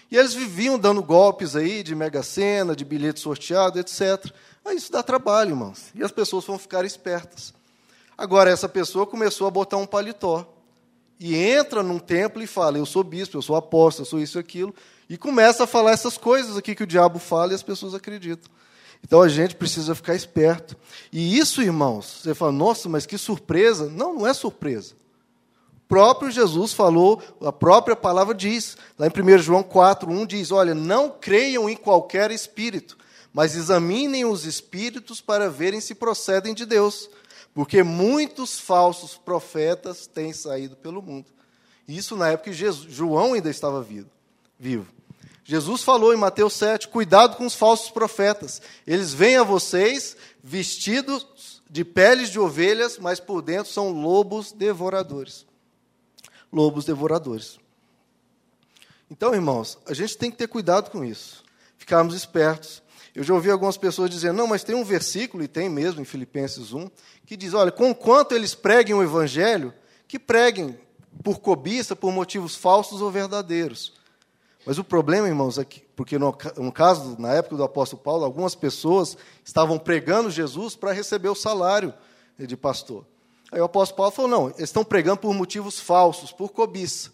E 0.10 0.18
eles 0.18 0.34
viviam 0.34 0.80
dando 0.80 1.04
golpes 1.04 1.56
aí 1.56 1.84
de 1.84 1.94
mega 1.94 2.24
sena, 2.24 2.76
de 2.76 2.86
bilhete 2.86 3.20
sorteado, 3.20 3.80
etc. 3.80 4.32
Aí 4.66 4.78
isso 4.78 4.92
dá 4.92 5.04
trabalho, 5.04 5.52
irmãos. 5.52 5.92
E 5.94 6.04
as 6.04 6.12
pessoas 6.12 6.46
vão 6.46 6.58
ficar 6.58 6.86
espertas. 6.86 7.54
Agora, 8.18 8.50
essa 8.50 8.68
pessoa 8.68 9.06
começou 9.06 9.48
a 9.48 9.52
botar 9.52 9.78
um 9.78 9.86
paletó. 9.86 10.57
E 11.20 11.36
entra 11.36 11.82
num 11.82 12.00
templo 12.00 12.42
e 12.42 12.48
fala: 12.48 12.78
Eu 12.78 12.86
sou 12.86 13.04
bispo, 13.04 13.38
eu 13.38 13.42
sou 13.42 13.56
apóstolo, 13.56 14.06
eu 14.06 14.10
sou 14.10 14.20
isso 14.20 14.38
e 14.38 14.40
aquilo. 14.40 14.74
E 15.10 15.18
começa 15.18 15.64
a 15.64 15.68
falar 15.68 15.92
essas 15.92 16.18
coisas 16.18 16.58
aqui 16.58 16.76
que 16.76 16.84
o 16.84 16.88
diabo 16.88 17.18
fala 17.18 17.52
e 17.52 17.56
as 17.56 17.64
pessoas 17.64 17.94
acreditam. 17.94 18.52
Então 19.04 19.22
a 19.22 19.30
gente 19.30 19.56
precisa 19.56 19.96
ficar 19.96 20.16
esperto. 20.16 20.76
E 21.12 21.38
isso, 21.38 21.62
irmãos, 21.62 22.22
você 22.22 22.36
fala, 22.36 22.52
nossa, 22.52 22.90
mas 22.90 23.06
que 23.06 23.18
surpresa. 23.18 23.90
Não, 23.90 24.14
não 24.14 24.28
é 24.28 24.34
surpresa. 24.34 24.96
O 25.76 25.88
próprio 25.88 26.30
Jesus 26.30 26.74
falou, 26.74 27.22
a 27.42 27.52
própria 27.52 27.96
palavra 27.96 28.36
diz, 28.36 28.76
lá 29.00 29.08
em 29.08 29.10
1 29.10 29.38
João 29.38 29.64
4, 29.64 30.12
1 30.12 30.26
diz: 30.26 30.52
Olha, 30.52 30.76
não 30.76 31.10
creiam 31.10 31.70
em 31.70 31.78
qualquer 31.78 32.30
espírito, 32.30 32.98
mas 33.32 33.56
examinem 33.56 34.26
os 34.26 34.46
espíritos 34.46 35.22
para 35.22 35.50
verem 35.50 35.80
se 35.80 35.96
procedem 35.96 36.54
de 36.54 36.66
Deus 36.66 37.10
porque 37.58 37.82
muitos 37.82 38.60
falsos 38.60 39.18
profetas 39.18 40.06
têm 40.06 40.32
saído 40.32 40.76
pelo 40.76 41.02
mundo. 41.02 41.26
Isso 41.88 42.16
na 42.16 42.30
época 42.30 42.52
que 42.52 42.56
Jesus, 42.56 42.94
João 42.94 43.34
ainda 43.34 43.50
estava 43.50 43.82
vivo, 43.82 44.12
vivo. 44.60 44.86
Jesus 45.44 45.82
falou 45.82 46.14
em 46.14 46.18
Mateus 46.18 46.54
7: 46.54 46.88
cuidado 46.88 47.36
com 47.36 47.48
os 47.48 47.56
falsos 47.56 47.90
profetas. 47.90 48.62
Eles 48.86 49.12
vêm 49.12 49.38
a 49.38 49.44
vocês 49.44 50.16
vestidos 50.44 51.64
de 51.68 51.84
peles 51.84 52.30
de 52.30 52.40
ovelhas, 52.40 53.00
mas 53.00 53.20
por 53.20 53.42
dentro 53.42 53.74
são 53.74 53.90
lobos 53.90 54.52
devoradores. 54.52 55.44
Lobos 56.54 56.86
devoradores. 56.86 57.58
Então, 59.10 59.34
irmãos, 59.34 59.80
a 59.88 59.96
gente 59.96 60.16
tem 60.16 60.30
que 60.30 60.38
ter 60.38 60.48
cuidado 60.48 60.92
com 60.92 61.04
isso, 61.04 61.44
ficarmos 61.76 62.14
espertos. 62.14 62.84
Eu 63.18 63.24
já 63.24 63.34
ouvi 63.34 63.50
algumas 63.50 63.78
pessoas 63.78 64.12
dizendo, 64.12 64.38
não, 64.38 64.46
mas 64.46 64.64
tem 64.64 64.76
um 64.76 64.84
versículo, 64.84 65.44
e 65.44 65.48
tem 65.48 65.68
mesmo 65.68 66.00
em 66.00 66.06
Filipenses 66.06 66.72
1, 66.72 66.88
que 67.26 67.36
diz: 67.36 67.56
olha, 67.56 67.72
conquanto 67.72 68.36
eles 68.36 68.54
preguem 68.54 68.94
o 68.94 69.02
evangelho, 69.02 69.74
que 70.08 70.20
preguem 70.20 70.78
por 71.24 71.40
cobiça, 71.40 71.96
por 71.96 72.12
motivos 72.12 72.56
falsos 72.56 73.02
ou 73.02 73.10
verdadeiros. 73.10 73.92
Mas 74.64 74.78
o 74.78 74.84
problema, 74.84 75.28
irmãos, 75.28 75.58
é 75.58 75.66
que, 75.66 75.80
porque 75.96 76.20
no, 76.20 76.38
no 76.58 76.72
caso, 76.72 77.16
na 77.18 77.34
época 77.34 77.56
do 77.56 77.64
apóstolo 77.64 78.04
Paulo, 78.04 78.24
algumas 78.24 78.54
pessoas 78.54 79.18
estavam 79.44 79.80
pregando 79.80 80.30
Jesus 80.30 80.76
para 80.76 80.92
receber 80.92 81.30
o 81.30 81.36
salário 81.36 81.96
de 82.38 82.56
pastor. 82.56 83.04
Aí 83.52 83.60
o 83.60 83.64
apóstolo 83.64 83.98
Paulo 83.98 84.12
falou: 84.12 84.30
não, 84.30 84.50
eles 84.50 84.70
estão 84.70 84.86
pregando 84.86 85.18
por 85.18 85.34
motivos 85.34 85.80
falsos, 85.80 86.32
por 86.32 86.50
cobiça. 86.50 87.12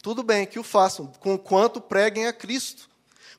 Tudo 0.00 0.22
bem, 0.22 0.46
que 0.46 0.60
o 0.60 0.62
façam, 0.62 1.10
conquanto 1.18 1.80
preguem 1.80 2.28
a 2.28 2.32
Cristo. 2.32 2.88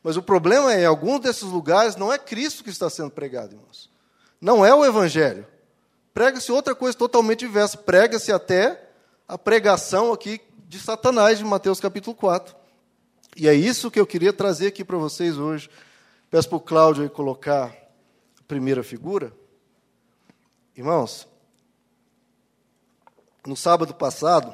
Mas 0.03 0.17
o 0.17 0.21
problema 0.21 0.73
é, 0.73 0.81
em 0.81 0.85
alguns 0.85 1.19
desses 1.19 1.43
lugares, 1.43 1.95
não 1.95 2.11
é 2.11 2.17
Cristo 2.17 2.63
que 2.63 2.69
está 2.69 2.89
sendo 2.89 3.11
pregado, 3.11 3.55
irmãos. 3.55 3.89
Não 4.39 4.65
é 4.65 4.73
o 4.73 4.85
Evangelho. 4.85 5.45
Prega-se 6.13 6.51
outra 6.51 6.73
coisa 6.73 6.97
totalmente 6.97 7.39
diversa. 7.39 7.77
Prega-se 7.77 8.31
até 8.31 8.89
a 9.27 9.37
pregação 9.37 10.13
aqui 10.13 10.41
de 10.67 10.79
Satanás, 10.79 11.37
de 11.37 11.43
Mateus 11.43 11.79
capítulo 11.79 12.15
4. 12.15 12.55
E 13.35 13.47
é 13.47 13.53
isso 13.53 13.91
que 13.91 13.99
eu 13.99 14.07
queria 14.07 14.33
trazer 14.33 14.67
aqui 14.67 14.83
para 14.83 14.97
vocês 14.97 15.37
hoje. 15.37 15.69
Peço 16.29 16.49
para 16.49 16.57
o 16.57 16.61
Cláudio 16.61 17.03
aí 17.03 17.09
colocar 17.09 17.65
a 18.39 18.43
primeira 18.47 18.83
figura. 18.83 19.31
Irmãos, 20.75 21.27
no 23.45 23.55
sábado 23.55 23.93
passado, 23.93 24.53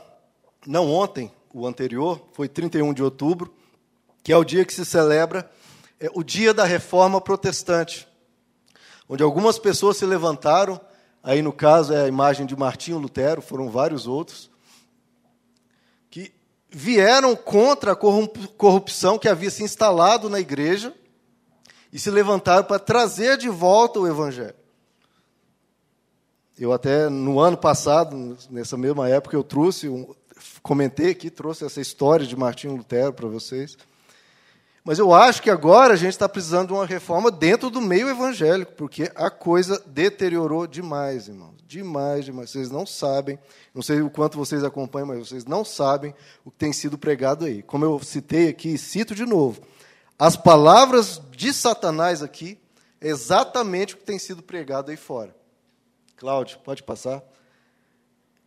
não 0.65 0.91
ontem, 0.91 1.31
o 1.53 1.65
anterior, 1.65 2.21
foi 2.33 2.47
31 2.47 2.93
de 2.93 3.03
outubro, 3.03 3.53
que 4.23 4.31
é 4.31 4.37
o 4.37 4.43
dia 4.43 4.63
que 4.63 4.73
se 4.73 4.85
celebra 4.85 5.49
é, 5.99 6.09
o 6.13 6.23
dia 6.23 6.53
da 6.53 6.63
reforma 6.63 7.21
protestante, 7.21 8.07
onde 9.07 9.21
algumas 9.21 9.59
pessoas 9.59 9.97
se 9.97 10.05
levantaram, 10.05 10.79
aí 11.21 11.41
no 11.41 11.53
caso 11.53 11.93
é 11.93 12.03
a 12.03 12.07
imagem 12.07 12.45
de 12.45 12.55
Martinho 12.55 12.97
Lutero, 12.97 13.41
foram 13.41 13.69
vários 13.69 14.07
outros, 14.07 14.49
que 16.09 16.33
vieram 16.69 17.35
contra 17.35 17.91
a 17.91 17.95
corrupção 17.95 19.17
que 19.17 19.29
havia 19.29 19.49
se 19.49 19.63
instalado 19.63 20.29
na 20.29 20.39
igreja 20.39 20.93
e 21.91 21.99
se 21.99 22.09
levantaram 22.09 22.65
para 22.65 22.79
trazer 22.79 23.37
de 23.37 23.47
volta 23.47 23.99
o 23.99 24.07
evangelho. 24.07 24.55
Eu 26.59 26.73
até 26.73 27.09
no 27.09 27.39
ano 27.39 27.57
passado, 27.57 28.37
nessa 28.49 28.77
mesma 28.77 29.09
época, 29.09 29.35
eu 29.35 29.43
trouxe, 29.43 29.89
um, 29.89 30.13
comentei 30.61 31.11
aqui, 31.11 31.29
trouxe 31.29 31.65
essa 31.65 31.81
história 31.81 32.25
de 32.25 32.35
Martinho 32.35 32.75
Lutero 32.75 33.13
para 33.13 33.27
vocês. 33.27 33.77
Mas 34.83 34.99
eu 34.99 35.13
acho 35.13 35.41
que 35.41 35.49
agora 35.49 35.93
a 35.93 35.97
gente 35.97 36.11
está 36.11 36.27
precisando 36.27 36.67
de 36.67 36.73
uma 36.73 36.85
reforma 36.85 37.31
dentro 37.31 37.69
do 37.69 37.79
meio 37.79 38.09
evangélico, 38.09 38.73
porque 38.73 39.09
a 39.15 39.29
coisa 39.29 39.81
deteriorou 39.85 40.67
demais, 40.67 41.29
irmãos. 41.29 41.55
Demais, 41.65 42.25
demais. 42.25 42.49
Vocês 42.49 42.69
não 42.69 42.85
sabem, 42.85 43.39
não 43.73 43.81
sei 43.81 44.01
o 44.01 44.09
quanto 44.09 44.37
vocês 44.37 44.61
acompanham, 44.61 45.07
mas 45.07 45.19
vocês 45.19 45.45
não 45.45 45.63
sabem 45.63 46.13
o 46.43 46.51
que 46.51 46.57
tem 46.57 46.73
sido 46.73 46.97
pregado 46.97 47.45
aí. 47.45 47.63
Como 47.63 47.85
eu 47.85 47.97
citei 48.03 48.49
aqui, 48.49 48.77
cito 48.77 49.15
de 49.15 49.25
novo. 49.25 49.61
As 50.19 50.35
palavras 50.35 51.21
de 51.31 51.53
Satanás 51.53 52.21
aqui 52.21 52.59
é 52.99 53.07
exatamente 53.07 53.93
o 53.93 53.97
que 53.97 54.03
tem 54.03 54.19
sido 54.19 54.43
pregado 54.43 54.91
aí 54.91 54.97
fora. 54.97 55.33
Cláudio, 56.17 56.59
pode 56.59 56.83
passar. 56.83 57.23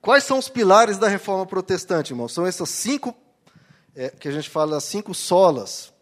Quais 0.02 0.25
são 0.25 0.38
os 0.38 0.50
pilares 0.50 0.99
da 0.99 1.09
reforma 1.09 1.47
protestante, 1.47 2.12
irmãos? 2.12 2.33
São 2.33 2.47
essas 2.47 2.69
cinco, 2.69 3.14
é, 3.95 4.11
que 4.11 4.28
a 4.28 4.33
gente 4.33 4.50
fala, 4.50 4.78
cinco 4.81 5.14
solas 5.14 5.96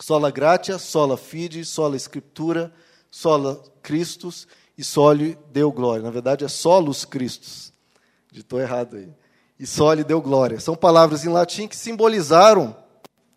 Sola 0.00 0.30
gratia, 0.30 0.78
sola 0.78 1.16
fide, 1.16 1.64
sola 1.64 1.96
scriptura, 1.96 2.72
sola 3.10 3.62
Christus 3.82 4.46
e 4.76 4.82
soli 4.82 5.38
deu 5.52 5.70
glória. 5.70 6.02
Na 6.02 6.10
verdade 6.10 6.44
é 6.44 6.48
solus 6.48 7.04
Christus. 7.04 7.72
Ditou 8.30 8.60
errado 8.60 8.96
aí. 8.96 9.08
E 9.58 9.66
soli 9.66 10.02
deu 10.02 10.20
glória. 10.20 10.58
São 10.58 10.74
palavras 10.74 11.24
em 11.24 11.28
latim 11.28 11.68
que 11.68 11.76
simbolizaram 11.76 12.76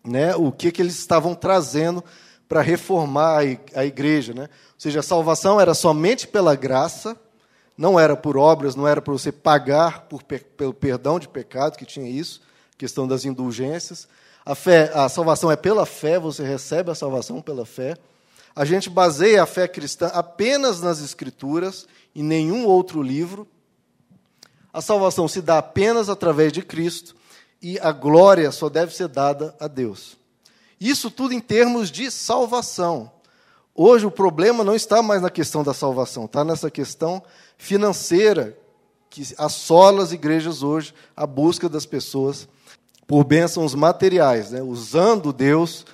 né, 0.04 0.34
o 0.34 0.50
que, 0.50 0.72
que 0.72 0.82
eles 0.82 0.98
estavam 0.98 1.34
trazendo 1.34 2.02
para 2.48 2.60
reformar 2.62 3.42
a 3.74 3.84
igreja. 3.84 4.34
Né? 4.34 4.42
Ou 4.42 4.80
seja, 4.80 5.00
a 5.00 5.02
salvação 5.02 5.60
era 5.60 5.74
somente 5.74 6.26
pela 6.26 6.56
graça, 6.56 7.16
não 7.76 8.00
era 8.00 8.16
por 8.16 8.36
obras, 8.36 8.74
não 8.74 8.88
era 8.88 9.00
para 9.00 9.12
você 9.12 9.30
pagar 9.30 10.02
por, 10.02 10.22
pelo 10.22 10.74
perdão 10.74 11.20
de 11.20 11.28
pecado, 11.28 11.76
que 11.76 11.84
tinha 11.84 12.08
isso, 12.08 12.40
questão 12.76 13.06
das 13.06 13.24
indulgências, 13.24 14.08
a, 14.48 14.54
fé, 14.54 14.90
a 14.94 15.10
salvação 15.10 15.52
é 15.52 15.56
pela 15.56 15.84
fé, 15.84 16.18
você 16.18 16.42
recebe 16.42 16.90
a 16.90 16.94
salvação 16.94 17.42
pela 17.42 17.66
fé. 17.66 17.98
A 18.56 18.64
gente 18.64 18.88
baseia 18.88 19.42
a 19.42 19.46
fé 19.46 19.68
cristã 19.68 20.06
apenas 20.06 20.80
nas 20.80 21.02
Escrituras, 21.02 21.86
em 22.16 22.22
nenhum 22.22 22.64
outro 22.64 23.02
livro. 23.02 23.46
A 24.72 24.80
salvação 24.80 25.28
se 25.28 25.42
dá 25.42 25.58
apenas 25.58 26.08
através 26.08 26.50
de 26.50 26.62
Cristo 26.62 27.14
e 27.60 27.78
a 27.80 27.92
glória 27.92 28.50
só 28.50 28.70
deve 28.70 28.94
ser 28.94 29.08
dada 29.08 29.54
a 29.60 29.68
Deus. 29.68 30.16
Isso 30.80 31.10
tudo 31.10 31.34
em 31.34 31.40
termos 31.40 31.90
de 31.90 32.10
salvação. 32.10 33.12
Hoje 33.74 34.06
o 34.06 34.10
problema 34.10 34.64
não 34.64 34.74
está 34.74 35.02
mais 35.02 35.20
na 35.20 35.28
questão 35.28 35.62
da 35.62 35.74
salvação, 35.74 36.24
está 36.24 36.42
nessa 36.42 36.70
questão 36.70 37.22
financeira 37.58 38.56
que 39.10 39.34
assola 39.36 40.02
as 40.02 40.12
igrejas 40.12 40.62
hoje, 40.62 40.94
a 41.14 41.26
busca 41.26 41.68
das 41.68 41.84
pessoas 41.84 42.48
por 43.08 43.24
bênçãos 43.24 43.74
materiais, 43.74 44.50
né? 44.50 44.60
usando 44.60 45.32
Deus, 45.32 45.86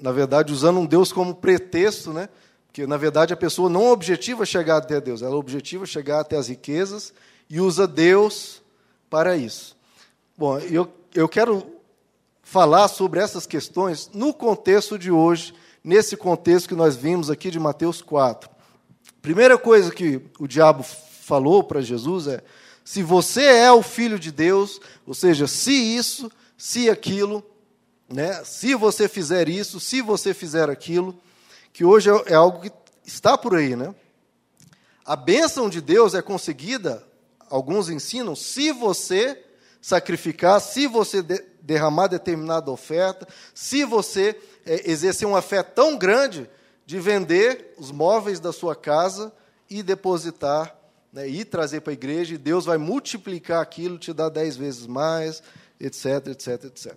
na 0.00 0.12
verdade, 0.12 0.52
usando 0.52 0.78
um 0.78 0.86
Deus 0.86 1.12
como 1.12 1.34
pretexto, 1.34 2.12
né? 2.12 2.28
porque, 2.68 2.86
na 2.86 2.96
verdade, 2.96 3.34
a 3.34 3.36
pessoa 3.36 3.68
não 3.68 3.90
objetiva 3.90 4.46
chegar 4.46 4.76
até 4.76 5.00
Deus, 5.00 5.20
ela 5.20 5.34
objetiva 5.34 5.84
chegar 5.84 6.20
até 6.20 6.36
as 6.36 6.48
riquezas 6.48 7.12
e 7.50 7.60
usa 7.60 7.88
Deus 7.88 8.62
para 9.10 9.36
isso. 9.36 9.76
Bom, 10.38 10.60
eu, 10.60 10.88
eu 11.12 11.28
quero 11.28 11.66
falar 12.40 12.86
sobre 12.86 13.18
essas 13.18 13.46
questões 13.46 14.08
no 14.14 14.32
contexto 14.32 14.96
de 14.96 15.10
hoje, 15.10 15.52
nesse 15.82 16.16
contexto 16.16 16.68
que 16.68 16.74
nós 16.76 16.94
vimos 16.94 17.30
aqui 17.30 17.50
de 17.50 17.58
Mateus 17.58 18.00
4. 18.00 18.48
Primeira 19.20 19.58
coisa 19.58 19.90
que 19.90 20.22
o 20.38 20.46
diabo 20.46 20.84
falou 20.84 21.64
para 21.64 21.80
Jesus 21.80 22.28
é: 22.28 22.40
se 22.84 23.02
você 23.02 23.42
é 23.42 23.72
o 23.72 23.82
filho 23.82 24.20
de 24.20 24.30
Deus, 24.30 24.80
ou 25.04 25.14
seja, 25.14 25.48
se 25.48 25.72
isso, 25.72 26.30
se 26.60 26.90
aquilo, 26.90 27.42
né? 28.06 28.44
se 28.44 28.74
você 28.74 29.08
fizer 29.08 29.48
isso, 29.48 29.80
se 29.80 30.02
você 30.02 30.34
fizer 30.34 30.68
aquilo, 30.68 31.18
que 31.72 31.86
hoje 31.86 32.10
é, 32.10 32.32
é 32.32 32.34
algo 32.34 32.60
que 32.60 32.70
está 33.02 33.38
por 33.38 33.54
aí. 33.54 33.74
Né? 33.74 33.94
A 35.02 35.16
bênção 35.16 35.70
de 35.70 35.80
Deus 35.80 36.12
é 36.12 36.20
conseguida, 36.20 37.02
alguns 37.48 37.88
ensinam, 37.88 38.36
se 38.36 38.72
você 38.72 39.42
sacrificar, 39.80 40.60
se 40.60 40.86
você 40.86 41.22
de, 41.22 41.42
derramar 41.62 42.08
determinada 42.08 42.70
oferta, 42.70 43.26
se 43.54 43.82
você 43.86 44.38
é, 44.66 44.90
exercer 44.90 45.26
uma 45.26 45.40
fé 45.40 45.62
tão 45.62 45.96
grande 45.96 46.46
de 46.84 47.00
vender 47.00 47.74
os 47.78 47.90
móveis 47.90 48.38
da 48.38 48.52
sua 48.52 48.76
casa 48.76 49.32
e 49.70 49.82
depositar, 49.82 50.76
né, 51.10 51.26
e 51.26 51.42
trazer 51.42 51.80
para 51.80 51.92
a 51.92 51.94
igreja, 51.94 52.34
e 52.34 52.38
Deus 52.38 52.66
vai 52.66 52.76
multiplicar 52.76 53.62
aquilo, 53.62 53.96
te 53.96 54.12
dar 54.12 54.28
dez 54.28 54.58
vezes 54.58 54.86
mais, 54.86 55.42
etc, 55.80 56.28
etc, 56.28 56.64
etc. 56.64 56.94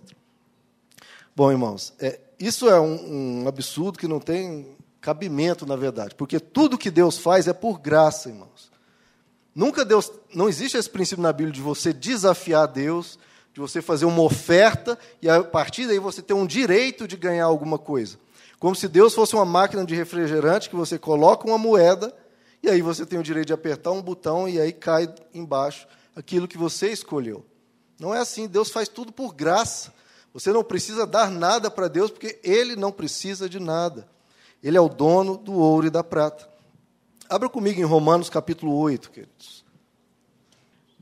Bom, 1.34 1.50
irmãos, 1.50 1.92
é, 1.98 2.20
isso 2.38 2.68
é 2.68 2.78
um, 2.78 3.42
um 3.42 3.48
absurdo 3.48 3.98
que 3.98 4.06
não 4.06 4.20
tem 4.20 4.76
cabimento, 5.00 5.66
na 5.66 5.76
verdade, 5.76 6.14
porque 6.14 6.38
tudo 6.38 6.78
que 6.78 6.90
Deus 6.90 7.18
faz 7.18 7.48
é 7.48 7.52
por 7.52 7.80
graça, 7.80 8.28
irmãos. 8.28 8.72
Nunca 9.54 9.84
Deus, 9.84 10.10
não 10.34 10.48
existe 10.48 10.76
esse 10.76 10.90
princípio 10.90 11.22
na 11.22 11.32
Bíblia 11.32 11.52
de 11.52 11.60
você 11.60 11.92
desafiar 11.92 12.66
Deus, 12.66 13.18
de 13.52 13.60
você 13.60 13.80
fazer 13.80 14.04
uma 14.04 14.22
oferta 14.22 14.98
e 15.22 15.28
a 15.28 15.42
partir 15.44 15.86
daí 15.86 15.98
você 15.98 16.20
ter 16.20 16.34
um 16.34 16.46
direito 16.46 17.06
de 17.06 17.16
ganhar 17.16 17.44
alguma 17.44 17.78
coisa. 17.78 18.18
Como 18.58 18.74
se 18.74 18.88
Deus 18.88 19.14
fosse 19.14 19.34
uma 19.34 19.44
máquina 19.44 19.84
de 19.84 19.94
refrigerante 19.94 20.68
que 20.68 20.74
você 20.74 20.98
coloca 20.98 21.46
uma 21.46 21.58
moeda 21.58 22.12
e 22.62 22.68
aí 22.68 22.82
você 22.82 23.06
tem 23.06 23.18
o 23.18 23.22
direito 23.22 23.48
de 23.48 23.52
apertar 23.52 23.92
um 23.92 24.02
botão 24.02 24.48
e 24.48 24.60
aí 24.60 24.72
cai 24.72 25.12
embaixo 25.32 25.86
aquilo 26.16 26.48
que 26.48 26.58
você 26.58 26.90
escolheu. 26.90 27.44
Não 27.98 28.14
é 28.14 28.18
assim, 28.18 28.46
Deus 28.46 28.70
faz 28.70 28.88
tudo 28.88 29.12
por 29.12 29.34
graça. 29.34 29.92
Você 30.32 30.52
não 30.52 30.64
precisa 30.64 31.06
dar 31.06 31.30
nada 31.30 31.70
para 31.70 31.88
Deus 31.88 32.10
porque 32.10 32.38
ele 32.42 32.74
não 32.74 32.90
precisa 32.90 33.48
de 33.48 33.60
nada. 33.60 34.08
Ele 34.62 34.76
é 34.76 34.80
o 34.80 34.88
dono 34.88 35.36
do 35.36 35.52
ouro 35.54 35.86
e 35.86 35.90
da 35.90 36.02
prata. 36.02 36.48
Abra 37.28 37.48
comigo 37.48 37.80
em 37.80 37.84
Romanos 37.84 38.28
capítulo 38.28 38.76
8, 38.76 39.10
queridos. 39.10 39.64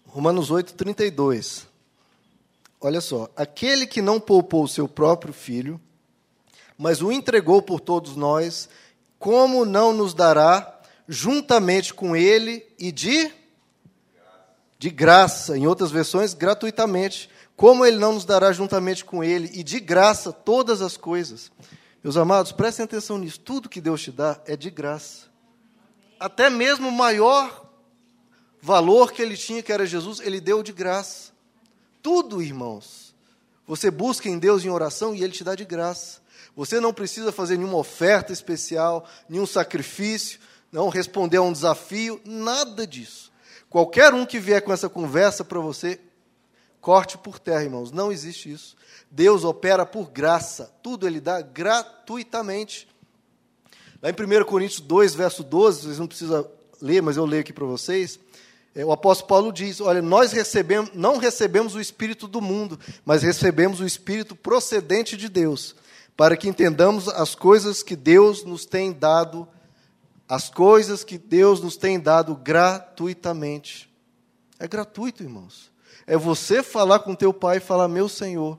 Romanos 0.06 0.50
8, 0.50 0.74
32. 0.74 1.66
Olha 2.80 3.00
só. 3.00 3.30
Aquele 3.34 3.86
que 3.86 4.02
não 4.02 4.20
poupou 4.20 4.64
o 4.64 4.68
seu 4.68 4.86
próprio 4.86 5.32
filho, 5.32 5.80
mas 6.76 7.00
o 7.00 7.10
entregou 7.10 7.62
por 7.62 7.80
todos 7.80 8.16
nós, 8.16 8.68
como 9.18 9.64
não 9.64 9.92
nos 9.92 10.12
dará 10.12 10.80
juntamente 11.08 11.94
com 11.94 12.14
ele 12.14 12.66
e 12.78 12.92
de 12.92 13.30
de 14.82 14.90
graça, 14.90 15.56
em 15.56 15.66
outras 15.66 15.90
versões, 15.90 16.34
gratuitamente. 16.34 17.30
Como 17.54 17.84
ele 17.86 17.98
não 17.98 18.14
nos 18.14 18.24
dará 18.24 18.52
juntamente 18.52 19.04
com 19.04 19.22
ele 19.22 19.50
e 19.54 19.62
de 19.62 19.78
graça 19.78 20.32
todas 20.32 20.82
as 20.82 20.96
coisas? 20.96 21.52
Meus 22.02 22.16
amados, 22.16 22.50
prestem 22.50 22.84
atenção 22.84 23.18
nisso. 23.18 23.38
Tudo 23.38 23.68
que 23.68 23.80
Deus 23.80 24.02
te 24.02 24.10
dá 24.10 24.40
é 24.46 24.56
de 24.56 24.70
graça 24.70 25.32
até 26.22 26.48
mesmo 26.48 26.88
o 26.88 26.92
maior 26.92 27.66
valor 28.60 29.12
que 29.12 29.20
ele 29.20 29.36
tinha, 29.36 29.60
que 29.60 29.72
era 29.72 29.84
Jesus, 29.84 30.20
ele 30.20 30.40
deu 30.40 30.62
de 30.62 30.72
graça. 30.72 31.32
Tudo, 32.00 32.40
irmãos. 32.40 33.12
Você 33.66 33.90
busca 33.90 34.28
em 34.28 34.38
Deus 34.38 34.64
em 34.64 34.70
oração 34.70 35.16
e 35.16 35.24
ele 35.24 35.32
te 35.32 35.42
dá 35.42 35.56
de 35.56 35.64
graça. 35.64 36.20
Você 36.54 36.78
não 36.78 36.94
precisa 36.94 37.32
fazer 37.32 37.56
nenhuma 37.56 37.76
oferta 37.76 38.32
especial, 38.32 39.04
nenhum 39.28 39.46
sacrifício, 39.46 40.38
não 40.70 40.88
responder 40.88 41.38
a 41.38 41.42
um 41.42 41.52
desafio, 41.52 42.20
nada 42.24 42.86
disso. 42.86 43.31
Qualquer 43.72 44.12
um 44.12 44.26
que 44.26 44.38
vier 44.38 44.60
com 44.60 44.70
essa 44.70 44.86
conversa 44.86 45.42
para 45.42 45.58
você, 45.58 45.98
corte 46.78 47.16
por 47.16 47.38
terra, 47.38 47.64
irmãos. 47.64 47.90
Não 47.90 48.12
existe 48.12 48.52
isso. 48.52 48.76
Deus 49.10 49.44
opera 49.44 49.86
por 49.86 50.10
graça. 50.10 50.70
Tudo 50.82 51.06
ele 51.06 51.18
dá 51.18 51.40
gratuitamente. 51.40 52.86
Lá 54.02 54.10
em 54.10 54.12
1 54.12 54.44
Coríntios 54.44 54.80
2, 54.80 55.14
verso 55.14 55.42
12, 55.42 55.84
vocês 55.84 55.98
não 55.98 56.06
precisam 56.06 56.46
ler, 56.82 57.00
mas 57.00 57.16
eu 57.16 57.24
leio 57.24 57.40
aqui 57.40 57.50
para 57.50 57.64
vocês. 57.64 58.20
É, 58.74 58.84
o 58.84 58.92
apóstolo 58.92 59.28
Paulo 59.28 59.50
diz: 59.50 59.80
Olha, 59.80 60.02
nós 60.02 60.32
recebemos, 60.32 60.90
não 60.92 61.16
recebemos 61.16 61.74
o 61.74 61.80
Espírito 61.80 62.28
do 62.28 62.42
mundo, 62.42 62.78
mas 63.06 63.22
recebemos 63.22 63.80
o 63.80 63.86
Espírito 63.86 64.36
procedente 64.36 65.16
de 65.16 65.30
Deus, 65.30 65.74
para 66.14 66.36
que 66.36 66.46
entendamos 66.46 67.08
as 67.08 67.34
coisas 67.34 67.82
que 67.82 67.96
Deus 67.96 68.44
nos 68.44 68.66
tem 68.66 68.92
dado, 68.92 69.48
as 70.32 70.48
coisas 70.48 71.04
que 71.04 71.18
Deus 71.18 71.60
nos 71.60 71.76
tem 71.76 72.00
dado 72.00 72.34
gratuitamente. 72.34 73.94
É 74.58 74.66
gratuito, 74.66 75.22
irmãos. 75.22 75.70
É 76.06 76.16
você 76.16 76.62
falar 76.62 77.00
com 77.00 77.14
teu 77.14 77.34
pai 77.34 77.58
e 77.58 77.60
falar: 77.60 77.86
Meu 77.86 78.08
Senhor, 78.08 78.58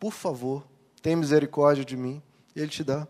por 0.00 0.12
favor, 0.12 0.66
tem 1.00 1.14
misericórdia 1.14 1.84
de 1.84 1.96
mim. 1.96 2.20
E 2.56 2.58
ele 2.58 2.68
te 2.68 2.82
dá. 2.82 3.06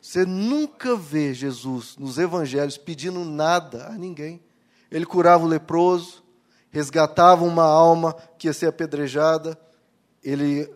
Você 0.00 0.24
nunca 0.24 0.94
vê 0.94 1.34
Jesus 1.34 1.96
nos 1.96 2.18
evangelhos 2.18 2.78
pedindo 2.78 3.24
nada 3.24 3.88
a 3.88 3.98
ninguém. 3.98 4.40
Ele 4.88 5.04
curava 5.04 5.44
o 5.44 5.48
leproso, 5.48 6.22
resgatava 6.70 7.42
uma 7.42 7.64
alma 7.64 8.14
que 8.38 8.46
ia 8.46 8.52
ser 8.52 8.66
apedrejada, 8.66 9.60
ele 10.22 10.72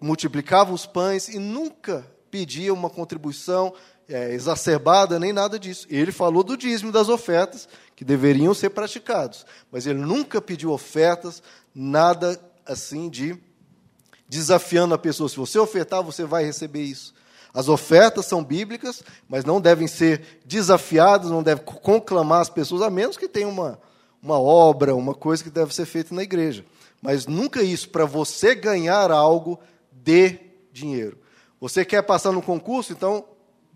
multiplicava 0.00 0.72
os 0.72 0.86
pães 0.86 1.26
e 1.26 1.40
nunca 1.40 2.06
pedia 2.30 2.72
uma 2.72 2.88
contribuição 2.88 3.74
é, 4.08 4.32
exacerbada, 4.32 5.18
nem 5.18 5.32
nada 5.32 5.58
disso. 5.58 5.86
Ele 5.90 6.12
falou 6.12 6.42
do 6.42 6.56
dízimo 6.56 6.92
das 6.92 7.08
ofertas, 7.08 7.68
que 7.94 8.04
deveriam 8.04 8.52
ser 8.52 8.70
praticados, 8.70 9.46
mas 9.72 9.86
ele 9.86 10.00
nunca 10.00 10.40
pediu 10.40 10.70
ofertas, 10.70 11.42
nada 11.74 12.38
assim 12.64 13.08
de 13.08 13.38
desafiando 14.28 14.94
a 14.94 14.98
pessoa. 14.98 15.28
Se 15.28 15.36
você 15.36 15.58
ofertar, 15.58 16.02
você 16.02 16.24
vai 16.24 16.44
receber 16.44 16.82
isso. 16.82 17.14
As 17.54 17.68
ofertas 17.68 18.26
são 18.26 18.44
bíblicas, 18.44 19.02
mas 19.28 19.44
não 19.44 19.60
devem 19.60 19.86
ser 19.86 20.40
desafiadas, 20.44 21.30
não 21.30 21.42
devem 21.42 21.64
conclamar 21.64 22.42
as 22.42 22.50
pessoas, 22.50 22.82
a 22.82 22.90
menos 22.90 23.16
que 23.16 23.28
tenha 23.28 23.48
uma, 23.48 23.80
uma 24.22 24.38
obra, 24.38 24.94
uma 24.94 25.14
coisa 25.14 25.42
que 25.42 25.48
deve 25.48 25.74
ser 25.74 25.86
feita 25.86 26.14
na 26.14 26.22
igreja. 26.22 26.66
Mas 27.00 27.26
nunca 27.26 27.62
isso, 27.62 27.88
para 27.88 28.04
você 28.04 28.54
ganhar 28.54 29.10
algo, 29.10 29.58
dê 29.90 30.38
dinheiro. 30.70 31.18
Você 31.58 31.84
quer 31.84 32.02
passar 32.02 32.32
no 32.32 32.42
concurso, 32.42 32.92
então 32.92 33.24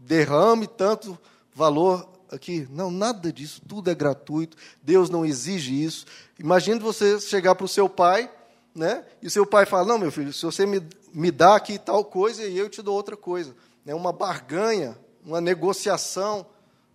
derrame 0.01 0.67
tanto 0.67 1.19
valor 1.55 2.09
aqui. 2.31 2.67
Não, 2.71 2.91
nada 2.91 3.33
disso, 3.33 3.63
tudo 3.69 3.91
é 3.91 3.95
gratuito, 3.95 4.57
Deus 4.83 5.09
não 5.09 5.25
exige 5.25 5.85
isso. 5.85 6.07
Imagine 6.39 6.81
você 6.81 7.21
chegar 7.21 7.55
para 7.55 7.65
o 7.65 7.69
seu 7.69 7.89
pai, 7.89 8.31
né? 8.75 9.05
E 9.23 9.31
seu 9.31 9.47
pai 9.47 9.67
fala: 9.67 9.87
Não, 9.87 9.99
meu 9.99 10.11
filho, 10.11 10.33
se 10.33 10.45
você 10.45 10.67
me, 10.67 10.83
me 11.13 11.31
dá 11.31 11.57
aqui 11.57 11.79
tal 11.79 12.05
coisa, 12.05 12.45
e 12.45 12.59
eu 12.59 12.69
te 12.69 12.83
dou 12.83 12.95
outra 12.95 13.17
coisa 13.17 13.55
né, 13.85 13.95
uma 13.95 14.13
barganha, 14.13 14.97
uma 15.25 15.41
negociação. 15.41 16.47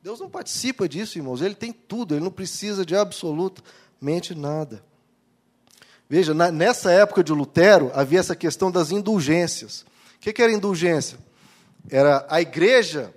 Deus 0.01 0.19
não 0.19 0.29
participa 0.29 0.87
disso, 0.87 1.17
irmãos. 1.17 1.41
Ele 1.41 1.55
tem 1.55 1.71
tudo, 1.71 2.13
ele 2.15 2.23
não 2.23 2.31
precisa 2.31 2.85
de 2.85 2.95
absolutamente 2.95 4.35
nada. 4.35 4.83
Veja, 6.07 6.33
na, 6.33 6.51
nessa 6.51 6.91
época 6.91 7.23
de 7.23 7.33
Lutero, 7.33 7.91
havia 7.93 8.19
essa 8.19 8.35
questão 8.35 8.71
das 8.71 8.91
indulgências. 8.91 9.81
O 10.15 10.19
que, 10.19 10.31
que 10.31 10.41
era 10.41 10.51
indulgência? 10.51 11.17
Era 11.89 12.25
a 12.29 12.41
igreja 12.41 13.13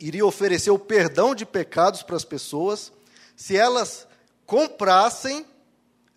iria 0.00 0.24
oferecer 0.24 0.70
o 0.70 0.78
perdão 0.78 1.34
de 1.34 1.44
pecados 1.44 2.02
para 2.02 2.16
as 2.16 2.24
pessoas 2.24 2.92
se 3.34 3.56
elas 3.56 4.06
comprassem, 4.46 5.46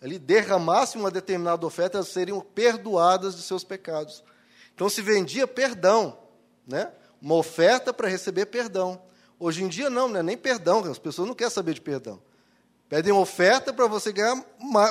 ali, 0.00 0.18
derramassem 0.18 1.00
uma 1.00 1.10
determinada 1.10 1.64
oferta, 1.66 1.98
elas 1.98 2.08
seriam 2.08 2.40
perdoadas 2.40 3.36
de 3.36 3.42
seus 3.42 3.62
pecados. 3.62 4.24
Então 4.74 4.88
se 4.88 5.02
vendia 5.02 5.46
perdão 5.46 6.18
né? 6.66 6.90
uma 7.20 7.34
oferta 7.34 7.92
para 7.92 8.08
receber 8.08 8.46
perdão. 8.46 9.00
Hoje 9.38 9.62
em 9.62 9.68
dia, 9.68 9.90
não, 9.90 10.08
não 10.08 10.20
é 10.20 10.22
nem 10.22 10.36
perdão, 10.36 10.84
as 10.84 10.98
pessoas 10.98 11.28
não 11.28 11.34
querem 11.34 11.52
saber 11.52 11.74
de 11.74 11.80
perdão. 11.80 12.20
Pedem 12.88 13.12
oferta 13.12 13.72
para 13.72 13.86
você 13.86 14.12
ganhar, 14.12 14.44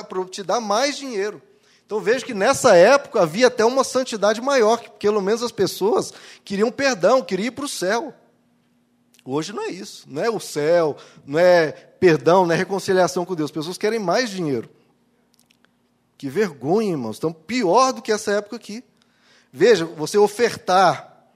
para 0.08 0.24
te 0.24 0.42
dar 0.42 0.60
mais 0.60 0.96
dinheiro. 0.96 1.40
Então 1.92 2.00
vejo 2.00 2.24
que 2.24 2.32
nessa 2.32 2.74
época 2.74 3.20
havia 3.20 3.48
até 3.48 3.62
uma 3.66 3.84
santidade 3.84 4.40
maior, 4.40 4.80
que 4.80 4.88
pelo 4.88 5.20
menos 5.20 5.42
as 5.42 5.52
pessoas 5.52 6.10
queriam 6.42 6.70
perdão, 6.70 7.20
queriam 7.20 7.48
ir 7.48 7.50
para 7.50 7.66
o 7.66 7.68
céu. 7.68 8.14
Hoje 9.22 9.52
não 9.52 9.62
é 9.64 9.68
isso, 9.68 10.06
não 10.06 10.24
é 10.24 10.30
o 10.30 10.40
céu, 10.40 10.96
não 11.26 11.38
é 11.38 11.70
perdão, 11.70 12.46
não 12.46 12.54
é 12.54 12.56
reconciliação 12.56 13.26
com 13.26 13.34
Deus. 13.34 13.50
As 13.50 13.54
pessoas 13.54 13.76
querem 13.76 13.98
mais 13.98 14.30
dinheiro. 14.30 14.70
Que 16.16 16.30
vergonha, 16.30 16.92
irmãos. 16.92 17.16
Estão 17.16 17.30
pior 17.30 17.92
do 17.92 18.00
que 18.00 18.10
essa 18.10 18.32
época 18.32 18.56
aqui. 18.56 18.82
Veja, 19.52 19.84
você 19.84 20.16
ofertar 20.16 21.28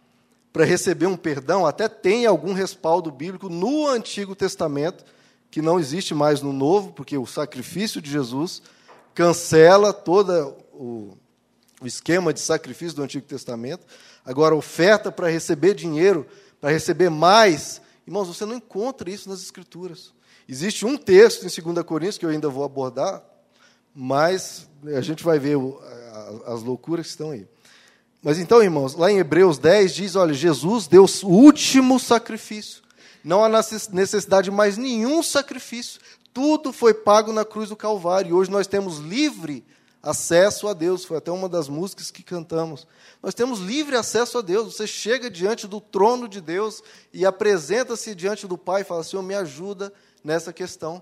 para 0.54 0.64
receber 0.64 1.04
um 1.04 1.18
perdão, 1.18 1.66
até 1.66 1.86
tem 1.86 2.24
algum 2.24 2.54
respaldo 2.54 3.10
bíblico 3.10 3.50
no 3.50 3.86
Antigo 3.86 4.34
Testamento, 4.34 5.04
que 5.50 5.60
não 5.60 5.78
existe 5.78 6.14
mais 6.14 6.40
no 6.40 6.50
Novo, 6.50 6.94
porque 6.94 7.18
o 7.18 7.26
sacrifício 7.26 8.00
de 8.00 8.10
Jesus 8.10 8.62
cancela 9.16 9.94
todo 9.94 10.54
o, 10.74 11.16
o 11.80 11.86
esquema 11.86 12.34
de 12.34 12.38
sacrifício 12.38 12.94
do 12.94 13.02
Antigo 13.02 13.26
Testamento. 13.26 13.86
Agora, 14.22 14.54
oferta 14.54 15.10
para 15.10 15.30
receber 15.30 15.74
dinheiro, 15.74 16.26
para 16.60 16.70
receber 16.70 17.08
mais, 17.08 17.80
irmãos, 18.06 18.28
você 18.28 18.44
não 18.44 18.54
encontra 18.54 19.10
isso 19.10 19.28
nas 19.28 19.40
Escrituras. 19.40 20.12
Existe 20.46 20.84
um 20.84 20.98
texto 20.98 21.46
em 21.46 21.72
2 21.72 21.84
Coríntios 21.84 22.18
que 22.18 22.26
eu 22.26 22.30
ainda 22.30 22.50
vou 22.50 22.62
abordar, 22.62 23.24
mas 23.94 24.68
a 24.94 25.00
gente 25.00 25.24
vai 25.24 25.38
ver 25.38 25.56
as 26.44 26.62
loucuras 26.62 27.06
que 27.06 27.10
estão 27.12 27.30
aí. 27.30 27.48
Mas 28.22 28.38
então, 28.38 28.62
irmãos, 28.62 28.94
lá 28.94 29.10
em 29.10 29.18
Hebreus 29.18 29.58
10 29.58 29.94
diz: 29.94 30.14
olha, 30.14 30.34
Jesus 30.34 30.86
deu 30.86 31.06
o 31.22 31.28
último 31.28 31.98
sacrifício. 31.98 32.82
Não 33.24 33.42
há 33.42 33.48
necessidade 33.48 34.50
de 34.50 34.50
mais 34.50 34.76
nenhum 34.76 35.22
sacrifício. 35.22 36.00
Tudo 36.36 36.70
foi 36.70 36.92
pago 36.92 37.32
na 37.32 37.46
cruz 37.46 37.70
do 37.70 37.76
Calvário. 37.76 38.28
E 38.28 38.32
hoje 38.34 38.50
nós 38.50 38.66
temos 38.66 38.98
livre 38.98 39.64
acesso 40.02 40.68
a 40.68 40.74
Deus. 40.74 41.02
Foi 41.02 41.16
até 41.16 41.32
uma 41.32 41.48
das 41.48 41.66
músicas 41.66 42.10
que 42.10 42.22
cantamos. 42.22 42.86
Nós 43.22 43.32
temos 43.32 43.58
livre 43.58 43.96
acesso 43.96 44.36
a 44.36 44.42
Deus. 44.42 44.74
Você 44.74 44.86
chega 44.86 45.30
diante 45.30 45.66
do 45.66 45.80
trono 45.80 46.28
de 46.28 46.42
Deus 46.42 46.82
e 47.10 47.24
apresenta-se 47.24 48.14
diante 48.14 48.46
do 48.46 48.58
Pai 48.58 48.82
e 48.82 48.84
fala: 48.84 49.02
Senhor, 49.02 49.22
me 49.22 49.34
ajuda 49.34 49.90
nessa 50.22 50.52
questão. 50.52 51.00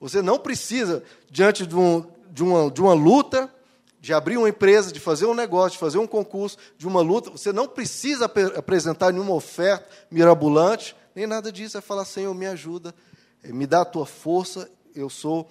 Você 0.00 0.22
não 0.22 0.38
precisa, 0.38 1.02
diante 1.30 1.66
de, 1.66 1.76
um, 1.76 2.02
de, 2.30 2.42
uma, 2.42 2.70
de 2.70 2.80
uma 2.80 2.94
luta, 2.94 3.54
de 4.00 4.14
abrir 4.14 4.38
uma 4.38 4.48
empresa, 4.48 4.90
de 4.90 5.00
fazer 5.00 5.26
um 5.26 5.34
negócio, 5.34 5.72
de 5.72 5.78
fazer 5.78 5.98
um 5.98 6.06
concurso, 6.06 6.56
de 6.78 6.88
uma 6.88 7.02
luta, 7.02 7.28
você 7.28 7.52
não 7.52 7.68
precisa 7.68 8.24
ap 8.24 8.38
apresentar 8.56 9.12
nenhuma 9.12 9.34
oferta 9.34 9.86
mirabolante, 10.10 10.96
nem 11.14 11.26
nada 11.26 11.52
disso. 11.52 11.76
É 11.76 11.82
falar: 11.82 12.06
Senhor, 12.06 12.32
me 12.32 12.46
ajuda, 12.46 12.94
me 13.52 13.66
dá 13.66 13.82
a 13.82 13.84
tua 13.84 14.06
força. 14.06 14.70
Eu 14.94 15.10
sou 15.10 15.48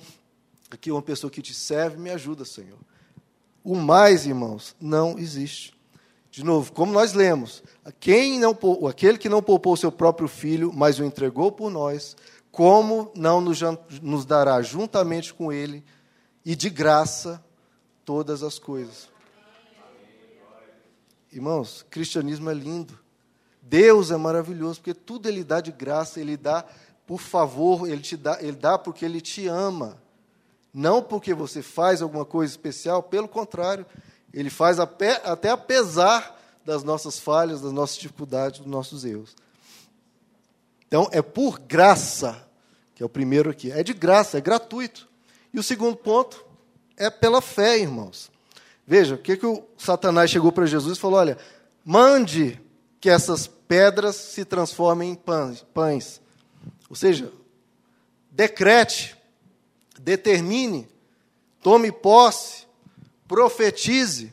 aqui 0.69 0.91
uma 0.91 1.01
pessoa 1.01 1.31
que 1.31 1.41
te 1.41 1.53
serve, 1.53 1.97
me 1.97 2.09
ajuda, 2.09 2.45
Senhor. 2.45 2.79
O 3.63 3.75
mais, 3.75 4.25
irmãos, 4.25 4.75
não 4.79 5.17
existe. 5.17 5.75
De 6.29 6.43
novo, 6.43 6.71
como 6.73 6.91
nós 6.91 7.13
lemos, 7.13 7.63
quem 7.99 8.39
não, 8.39 8.57
aquele 8.89 9.17
que 9.17 9.29
não 9.29 9.41
poupou 9.41 9.77
seu 9.77 9.91
próprio 9.91 10.27
filho, 10.27 10.71
mas 10.73 10.99
o 10.99 11.03
entregou 11.05 11.51
por 11.51 11.71
nós, 11.71 12.17
como 12.51 13.11
não 13.15 13.39
nos, 13.39 13.61
nos 14.01 14.25
dará 14.25 14.61
juntamente 14.61 15.33
com 15.33 15.51
ele 15.51 15.83
e 16.43 16.55
de 16.55 16.69
graça 16.69 17.43
todas 18.03 18.43
as 18.43 18.59
coisas? 18.59 19.09
Irmãos, 21.31 21.85
cristianismo 21.89 22.49
é 22.49 22.53
lindo. 22.53 22.97
Deus 23.61 24.11
é 24.11 24.17
maravilhoso, 24.17 24.79
porque 24.79 24.93
tudo 24.93 25.27
ele 25.27 25.43
dá 25.43 25.59
de 25.59 25.71
graça, 25.71 26.19
ele 26.19 26.37
dá 26.37 26.65
por 27.05 27.19
favor, 27.19 27.87
ele 27.87 28.01
te 28.01 28.17
dá, 28.17 28.37
ele 28.41 28.57
dá 28.57 28.77
porque 28.77 29.05
ele 29.05 29.21
te 29.21 29.47
ama. 29.47 30.01
Não 30.73 31.01
porque 31.01 31.33
você 31.33 31.61
faz 31.61 32.01
alguma 32.01 32.25
coisa 32.25 32.51
especial, 32.51 33.01
pelo 33.03 33.27
contrário, 33.27 33.85
ele 34.33 34.49
faz 34.49 34.79
até 34.79 35.49
apesar 35.49 36.35
das 36.65 36.83
nossas 36.83 37.19
falhas, 37.19 37.61
das 37.61 37.71
nossas 37.71 37.97
dificuldades, 37.97 38.59
dos 38.59 38.67
nossos 38.67 39.05
erros. 39.05 39.35
Então, 40.87 41.07
é 41.11 41.21
por 41.21 41.59
graça, 41.59 42.45
que 42.93 43.03
é 43.03 43.05
o 43.05 43.09
primeiro 43.09 43.49
aqui. 43.49 43.71
É 43.71 43.83
de 43.83 43.93
graça, 43.93 44.37
é 44.37 44.41
gratuito. 44.41 45.07
E 45.53 45.59
o 45.59 45.63
segundo 45.63 45.95
ponto 45.95 46.45
é 46.97 47.09
pela 47.09 47.41
fé, 47.41 47.77
irmãos. 47.77 48.31
Veja, 48.85 49.15
o 49.15 49.17
que, 49.17 49.37
que 49.37 49.45
o 49.45 49.63
Satanás 49.77 50.29
chegou 50.29 50.51
para 50.51 50.65
Jesus 50.65 50.97
e 50.97 51.01
falou: 51.01 51.19
olha, 51.19 51.37
mande 51.83 52.59
que 52.99 53.09
essas 53.09 53.47
pedras 53.47 54.15
se 54.15 54.45
transformem 54.45 55.11
em 55.11 55.15
pães. 55.73 56.21
Ou 56.89 56.95
seja, 56.95 57.31
decrete 58.31 59.15
determine, 59.99 60.87
tome 61.61 61.91
posse, 61.91 62.65
profetize. 63.27 64.31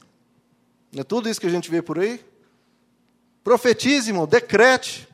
Não 0.93 1.01
é 1.01 1.05
tudo 1.05 1.29
isso 1.29 1.41
que 1.41 1.47
a 1.47 1.51
gente 1.51 1.71
vê 1.71 1.81
por 1.81 1.99
aí? 1.99 2.21
Profetize, 3.43 4.11
irmão, 4.11 4.27
decrete, 4.27 5.09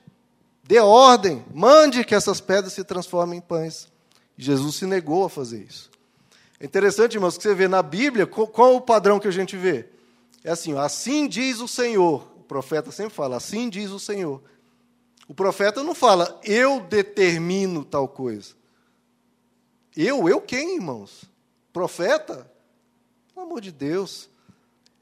dê 0.65 0.81
ordem, 0.81 1.45
mande 1.55 2.05
que 2.05 2.15
essas 2.15 2.41
pedras 2.41 2.73
se 2.73 2.85
transformem 2.85 3.39
em 3.39 3.43
pães. 3.43 3.89
Jesus 4.37 4.77
se 4.77 4.87
negou 4.87 5.25
a 5.25 5.31
fazer 5.31 5.63
isso. 5.63 5.91
É 6.61 6.65
interessante, 6.65 7.15
irmãos, 7.15 7.37
que 7.37 7.43
você 7.43 7.55
vê 7.55 7.69
na 7.69 7.83
Bíblia, 7.83 8.27
qual 8.27 8.75
o 8.75 8.81
padrão 8.81 9.21
que 9.21 9.29
a 9.29 9.33
gente 9.33 9.57
vê? 9.57 9.87
É 10.43 10.51
assim, 10.51 10.77
assim 10.77 11.29
diz 11.29 11.61
o 11.61 11.69
Senhor. 11.69 12.29
O 12.37 12.43
profeta 12.43 12.91
sempre 12.91 13.15
fala, 13.15 13.37
assim 13.37 13.69
diz 13.69 13.91
o 13.91 13.99
Senhor. 13.99 14.43
O 15.29 15.35
profeta 15.35 15.85
não 15.85 15.95
fala, 15.95 16.41
eu 16.43 16.81
determino 16.81 17.85
tal 17.85 18.09
coisa. 18.09 18.55
Eu, 19.95 20.27
eu 20.27 20.41
quem, 20.41 20.77
irmãos? 20.77 21.25
Profeta? 21.71 22.51
Pelo 23.35 23.47
amor 23.47 23.61
de 23.61 23.71
Deus. 23.71 24.31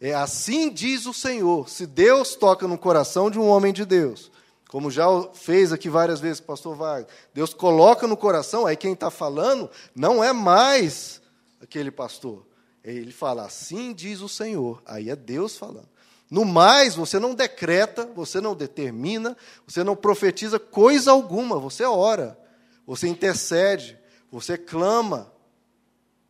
É 0.00 0.12
assim 0.12 0.68
diz 0.68 1.06
o 1.06 1.14
Senhor. 1.14 1.68
Se 1.68 1.86
Deus 1.86 2.34
toca 2.34 2.66
no 2.66 2.76
coração 2.76 3.30
de 3.30 3.38
um 3.38 3.46
homem 3.46 3.72
de 3.72 3.84
Deus, 3.84 4.30
como 4.68 4.90
já 4.90 5.06
fez 5.32 5.72
aqui 5.72 5.88
várias 5.88 6.18
vezes 6.18 6.40
pastor 6.40 6.74
Wagner, 6.74 7.08
Deus 7.32 7.54
coloca 7.54 8.06
no 8.06 8.16
coração, 8.16 8.66
aí 8.66 8.76
quem 8.76 8.94
está 8.94 9.10
falando 9.10 9.70
não 9.94 10.22
é 10.22 10.32
mais 10.32 11.22
aquele 11.60 11.90
pastor. 11.90 12.44
Ele 12.82 13.12
fala, 13.12 13.44
assim 13.44 13.92
diz 13.92 14.20
o 14.20 14.28
Senhor. 14.28 14.82
Aí 14.84 15.08
é 15.08 15.16
Deus 15.16 15.56
falando. 15.56 15.88
No 16.30 16.44
mais, 16.44 16.94
você 16.94 17.18
não 17.18 17.34
decreta, 17.34 18.06
você 18.14 18.40
não 18.40 18.54
determina, 18.54 19.36
você 19.66 19.84
não 19.84 19.94
profetiza 19.94 20.58
coisa 20.58 21.12
alguma, 21.12 21.58
você 21.58 21.84
ora, 21.84 22.38
você 22.86 23.06
intercede, 23.06 23.96
você 24.30 24.58
clama. 24.58 25.32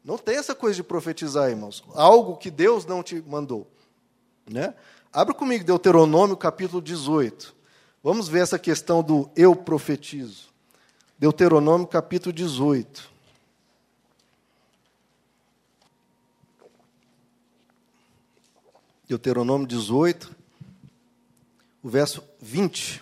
Não 0.05 0.19
tem 0.19 0.37
essa 0.37 0.55
coisa 0.55 0.77
de 0.77 0.83
profetizar, 0.83 1.49
irmãos. 1.49 1.83
Algo 1.95 2.37
que 2.37 2.51
Deus 2.51 2.85
não 2.85 3.03
te 3.03 3.23
mandou. 3.27 3.67
Né? 4.49 4.75
Abra 5.13 5.35
comigo 5.35 5.65
Deuteronômio 5.65 6.37
capítulo 6.37 6.81
18. 6.83 7.55
Vamos 8.03 8.29
ver 8.29 8.43
essa 8.43 8.59
questão 8.59 9.03
do 9.03 9.31
eu 9.35 9.57
profetizo. 9.57 10.49
Deuteronômio 11.19 11.87
capítulo 11.87 12.33
18. 12.33 13.16
Deuteronômio 19.09 19.69
18, 19.69 20.35
o 21.81 21.89
verso 21.89 22.25
20. 22.41 23.01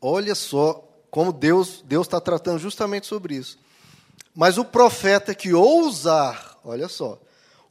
Olha 0.00 0.34
só 0.34 0.86
como 1.10 1.32
Deus 1.32 1.82
Deus 1.86 2.06
está 2.06 2.20
tratando 2.20 2.58
justamente 2.58 3.06
sobre 3.06 3.34
isso. 3.34 3.58
Mas 4.34 4.58
o 4.58 4.64
profeta 4.64 5.34
que 5.34 5.54
ousar, 5.54 6.58
olha 6.62 6.86
só, 6.86 7.18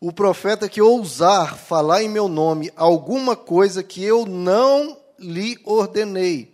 o 0.02 0.12
profeta 0.12 0.68
que 0.68 0.82
ousar 0.82 1.56
falar 1.56 2.02
em 2.02 2.10
meu 2.10 2.28
nome 2.28 2.72
alguma 2.76 3.36
coisa 3.36 3.84
que 3.84 4.04
eu 4.04 4.26
não 4.26 4.98
lhe 5.20 5.60
ordenei, 5.64 6.52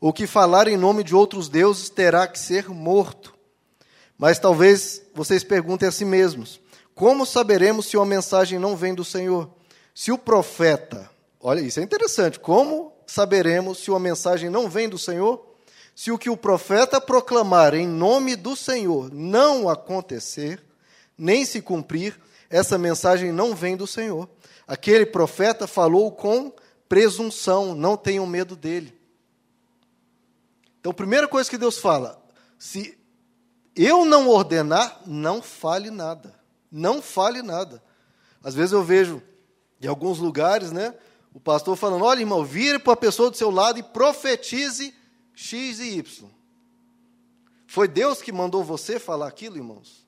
ou 0.00 0.12
que 0.12 0.26
falar 0.26 0.68
em 0.68 0.76
nome 0.76 1.04
de 1.04 1.14
outros 1.14 1.48
deuses 1.50 1.90
terá 1.90 2.26
que 2.26 2.38
ser 2.38 2.68
morto. 2.70 3.34
Mas 4.18 4.38
talvez 4.38 5.02
vocês 5.14 5.44
perguntem 5.44 5.86
a 5.88 5.92
si 5.92 6.04
mesmos: 6.04 6.60
como 6.96 7.26
saberemos 7.26 7.84
se 7.84 7.96
uma 7.98 8.06
mensagem 8.06 8.58
não 8.58 8.74
vem 8.74 8.94
do 8.94 9.04
Senhor? 9.04 9.50
Se 9.94 10.10
o 10.10 10.16
profeta, 10.16 11.10
olha, 11.38 11.60
isso 11.60 11.78
é 11.78 11.82
interessante, 11.82 12.40
como 12.40 12.90
saberemos 13.06 13.80
se 13.80 13.90
uma 13.90 14.00
mensagem 14.00 14.48
não 14.48 14.66
vem 14.66 14.88
do 14.88 14.96
Senhor? 14.96 15.46
Se 15.94 16.10
o 16.10 16.16
que 16.16 16.30
o 16.30 16.38
profeta 16.38 16.98
proclamar 16.98 17.74
em 17.74 17.86
nome 17.86 18.34
do 18.34 18.56
Senhor 18.56 19.12
não 19.12 19.68
acontecer, 19.68 20.64
nem 21.18 21.44
se 21.44 21.60
cumprir, 21.60 22.18
essa 22.48 22.78
mensagem 22.78 23.30
não 23.30 23.54
vem 23.54 23.76
do 23.76 23.86
Senhor. 23.86 24.26
Aquele 24.66 25.04
profeta 25.04 25.66
falou 25.66 26.10
com 26.10 26.50
presunção, 26.88 27.74
não 27.74 27.94
tenham 27.94 28.26
medo 28.26 28.56
dele. 28.56 28.98
Então, 30.80 30.92
a 30.92 30.94
primeira 30.94 31.28
coisa 31.28 31.50
que 31.50 31.58
Deus 31.58 31.78
fala, 31.78 32.18
se 32.58 32.96
eu 33.74 34.06
não 34.06 34.30
ordenar, 34.30 35.02
não 35.04 35.42
fale 35.42 35.90
nada. 35.90 36.45
Não 36.70 37.00
fale 37.00 37.42
nada. 37.42 37.82
Às 38.42 38.54
vezes 38.54 38.72
eu 38.72 38.82
vejo 38.82 39.22
em 39.80 39.86
alguns 39.86 40.18
lugares, 40.18 40.72
né, 40.72 40.94
o 41.32 41.40
pastor 41.40 41.76
falando: 41.76 42.04
olha, 42.04 42.20
irmão, 42.20 42.44
vire 42.44 42.78
para 42.78 42.94
a 42.94 42.96
pessoa 42.96 43.30
do 43.30 43.36
seu 43.36 43.50
lado 43.50 43.78
e 43.78 43.82
profetize 43.82 44.94
X 45.34 45.80
e 45.80 45.98
Y. 45.98 46.30
Foi 47.66 47.86
Deus 47.86 48.22
que 48.22 48.32
mandou 48.32 48.64
você 48.64 48.98
falar 48.98 49.28
aquilo, 49.28 49.56
irmãos? 49.56 50.06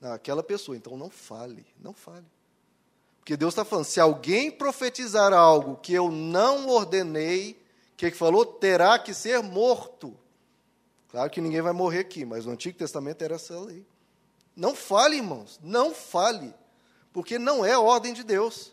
Aquela 0.00 0.42
pessoa. 0.42 0.76
Então 0.76 0.96
não 0.96 1.08
fale, 1.08 1.64
não 1.80 1.94
fale. 1.94 2.26
Porque 3.18 3.36
Deus 3.36 3.52
está 3.54 3.64
falando: 3.64 3.86
se 3.86 4.00
alguém 4.00 4.50
profetizar 4.50 5.32
algo 5.32 5.76
que 5.76 5.94
eu 5.94 6.10
não 6.10 6.68
ordenei, 6.68 7.52
o 7.92 7.96
que, 7.96 8.10
que 8.10 8.16
falou? 8.16 8.44
Terá 8.44 8.98
que 8.98 9.14
ser 9.14 9.42
morto. 9.42 10.14
Claro 11.08 11.30
que 11.30 11.40
ninguém 11.40 11.62
vai 11.62 11.72
morrer 11.72 12.00
aqui, 12.00 12.24
mas 12.24 12.44
no 12.44 12.52
Antigo 12.52 12.76
Testamento 12.76 13.22
era 13.22 13.36
essa 13.36 13.58
lei. 13.60 13.86
Não 14.54 14.74
fale, 14.74 15.16
irmãos, 15.16 15.58
não 15.62 15.94
fale, 15.94 16.54
porque 17.12 17.38
não 17.38 17.64
é 17.64 17.76
ordem 17.76 18.12
de 18.12 18.22
Deus. 18.22 18.72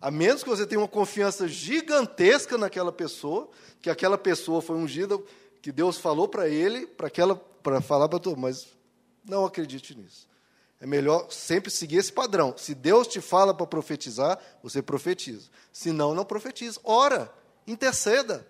A 0.00 0.10
menos 0.10 0.42
que 0.42 0.48
você 0.48 0.66
tenha 0.66 0.80
uma 0.80 0.88
confiança 0.88 1.48
gigantesca 1.48 2.56
naquela 2.56 2.92
pessoa, 2.92 3.48
que 3.82 3.90
aquela 3.90 4.16
pessoa 4.16 4.62
foi 4.62 4.76
ungida, 4.76 5.18
que 5.60 5.72
Deus 5.72 5.98
falou 5.98 6.28
para 6.28 6.48
ele, 6.48 6.86
para 6.86 7.08
aquela 7.08 7.34
para 7.62 7.80
falar 7.80 8.08
para 8.08 8.18
todo, 8.18 8.38
mas 8.38 8.68
não 9.24 9.44
acredite 9.44 9.94
nisso. 9.94 10.26
É 10.80 10.86
melhor 10.86 11.30
sempre 11.30 11.70
seguir 11.70 11.96
esse 11.96 12.12
padrão. 12.12 12.54
Se 12.56 12.74
Deus 12.74 13.08
te 13.08 13.20
fala 13.20 13.52
para 13.52 13.66
profetizar, 13.66 14.38
você 14.62 14.80
profetiza. 14.80 15.50
Se 15.72 15.90
não, 15.90 16.14
não 16.14 16.24
profetiza. 16.24 16.80
Ora, 16.84 17.32
interceda. 17.66 18.46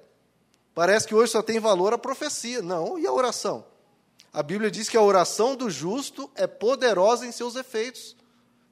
Parece 0.75 1.09
que 1.09 1.15
hoje 1.15 1.33
só 1.33 1.43
tem 1.43 1.59
valor 1.59 1.95
a 1.95 1.99
profecia. 1.99 2.61
Não, 2.61 2.99
e 2.99 3.07
a 3.07 3.13
oração? 3.13 3.65
A 4.39 4.43
Bíblia 4.45 4.71
diz 4.71 4.89
que 4.89 4.97
a 4.97 5.03
oração 5.03 5.57
do 5.57 5.69
justo 5.69 6.31
é 6.37 6.47
poderosa 6.47 7.27
em 7.27 7.33
seus 7.33 7.57
efeitos. 7.57 8.15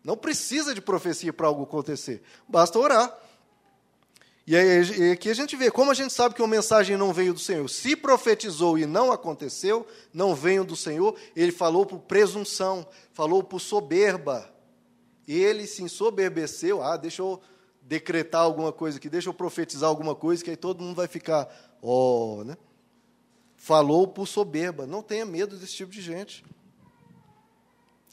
Não 0.05 0.17
precisa 0.17 0.73
de 0.73 0.81
profecia 0.81 1.33
para 1.33 1.49
algo 1.49 1.65
acontecer, 1.65 2.23
basta 2.49 2.79
orar. 2.79 3.13
E, 4.47 4.55
aí, 4.55 5.11
aqui 5.11 5.29
a 5.29 5.35
gente 5.35 5.57
vê 5.57 5.69
como 5.69 5.91
a 5.91 5.95
gente 5.95 6.13
sabe 6.13 6.37
que 6.37 6.41
uma 6.41 6.47
mensagem 6.47 6.97
não 6.97 7.13
veio 7.13 7.35
do 7.35 7.41
Senhor. 7.41 7.69
Se 7.69 7.97
profetizou 7.97 8.79
e 8.79 8.87
não 8.87 9.11
aconteceu, 9.11 9.85
não 10.15 10.37
veio 10.37 10.65
do 10.65 10.77
Senhor, 10.77 11.19
ele 11.35 11.51
falou 11.51 11.85
por 11.85 11.99
presunção, 11.99 12.87
falou 13.13 13.43
por 13.43 13.59
soberba. 13.61 14.49
Ele 15.27 15.67
se 15.67 15.83
ensoberbeceu, 15.83 16.81
ah, 16.81 16.97
deixa 16.97 17.23
eu 17.23 17.41
decretar 17.83 18.43
alguma 18.43 18.73
coisa 18.73 18.99
aqui, 18.99 19.09
deixa 19.09 19.31
eu 19.31 19.35
profetizar 19.35 19.89
alguma 19.89 20.15
coisa, 20.15 20.45
que 20.45 20.51
aí 20.51 20.57
todo 20.57 20.85
mundo 20.85 20.95
vai 20.95 21.09
ficar, 21.09 21.49
ó, 21.83 22.37
oh, 22.37 22.45
né? 22.45 22.57
Falou 23.67 24.07
por 24.07 24.29
soberba. 24.29 24.87
Não 24.87 25.03
tenha 25.03 25.27
medo 25.27 25.57
desse 25.57 25.75
tipo 25.75 25.91
de 25.91 26.01
gente. 26.01 26.45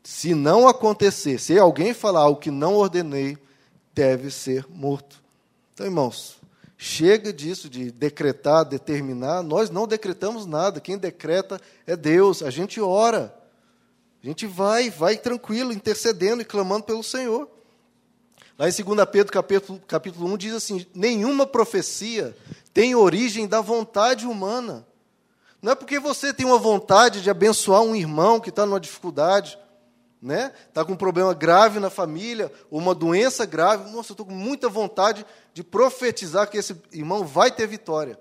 Se 0.04 0.34
não 0.34 0.68
acontecer, 0.68 1.40
se 1.40 1.60
alguém 1.60 1.94
falar 1.94 2.22
algo 2.22 2.40
que 2.40 2.50
não 2.50 2.74
ordenei, 2.74 3.38
deve 3.94 4.32
ser 4.32 4.66
morto. 4.68 5.22
Então, 5.72 5.86
irmãos, 5.86 6.42
chega 6.76 7.32
disso 7.32 7.70
de 7.70 7.92
decretar, 7.92 8.66
determinar. 8.66 9.44
Nós 9.44 9.70
não 9.70 9.86
decretamos 9.86 10.48
nada. 10.48 10.82
Quem 10.82 10.98
decreta 10.98 11.62
é 11.86 11.96
Deus. 11.96 12.42
A 12.42 12.50
gente 12.50 12.82
ora. 12.82 13.32
A 14.24 14.26
gente 14.26 14.48
vai, 14.48 14.90
vai 14.90 15.18
tranquilo, 15.18 15.72
intercedendo 15.72 16.42
e 16.42 16.46
clamando 16.46 16.86
pelo 16.86 17.04
Senhor. 17.04 17.48
Lá 18.58 18.68
em 18.68 18.72
2 18.72 19.08
Pedro, 19.12 19.32
capítulo, 19.32 19.80
capítulo 19.88 20.34
1, 20.34 20.36
diz 20.36 20.54
assim: 20.56 20.84
nenhuma 20.96 21.46
profecia 21.46 22.36
tem 22.74 22.96
origem 22.96 23.48
da 23.48 23.62
vontade 23.62 24.26
humana. 24.26 24.92
Não 25.64 25.72
é 25.72 25.76
porque 25.76 25.98
você 25.98 26.34
tem 26.34 26.46
uma 26.46 26.60
vontade 26.60 27.22
de 27.22 27.30
abençoar 27.30 27.82
um 27.82 27.96
irmão 27.96 28.38
que 28.38 28.50
está 28.50 28.66
numa 28.66 28.82
dificuldade, 28.82 29.58
né? 30.22 30.52
Está 30.68 30.84
com 30.84 30.92
um 30.92 30.98
problema 30.98 31.34
grave 31.34 31.80
na 31.80 31.90
família, 31.90 32.52
ou 32.70 32.80
uma 32.80 32.94
doença 32.94 33.46
grave. 33.46 33.90
Nossa, 33.90 34.12
eu 34.12 34.14
estou 34.14 34.26
com 34.26 34.34
muita 34.34 34.68
vontade 34.68 35.26
de 35.54 35.64
profetizar 35.64 36.50
que 36.50 36.58
esse 36.58 36.76
irmão 36.92 37.26
vai 37.26 37.50
ter 37.50 37.66
vitória. 37.66 38.20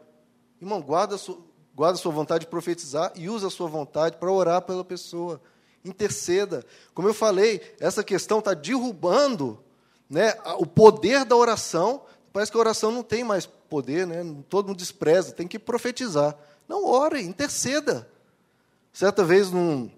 Irmão, 0.61 0.81
guarda 0.81 1.17
a 1.17 1.19
sua, 1.19 1.37
guarda 1.75 1.99
a 1.99 2.01
sua 2.01 2.13
vontade 2.13 2.45
de 2.45 2.51
profetizar 2.51 3.13
e 3.17 3.29
usa 3.29 3.49
a 3.49 3.51
sua 3.51 3.67
vontade 3.67 4.19
para 4.19 4.31
orar 4.31 4.63
pela 4.63 4.85
pessoa. 4.85 5.41
Interceda. 5.85 6.65
Como 6.95 7.09
eu 7.09 7.15
falei, 7.15 7.61
essa 7.81 8.05
questão 8.05 8.39
está 8.39 8.55
derrubando 8.55 9.59
né, 10.09 10.33
o 10.59 10.67
poder 10.67 11.25
da 11.25 11.35
oração. 11.35 12.03
Parece 12.33 12.53
que 12.53 12.57
a 12.57 12.61
oração 12.61 12.93
não 12.93 13.03
tem 13.03 13.25
mais 13.25 13.47
poder, 13.47 14.07
né? 14.07 14.25
todo 14.49 14.69
mundo 14.69 14.79
despreza, 14.79 15.33
tem 15.33 15.49
que 15.49 15.59
profetizar. 15.59 16.37
Não, 16.69 16.85
ore, 16.87 17.23
interceda. 17.23 18.09
Certa 18.93 19.25
vez, 19.25 19.51
num, 19.51 19.91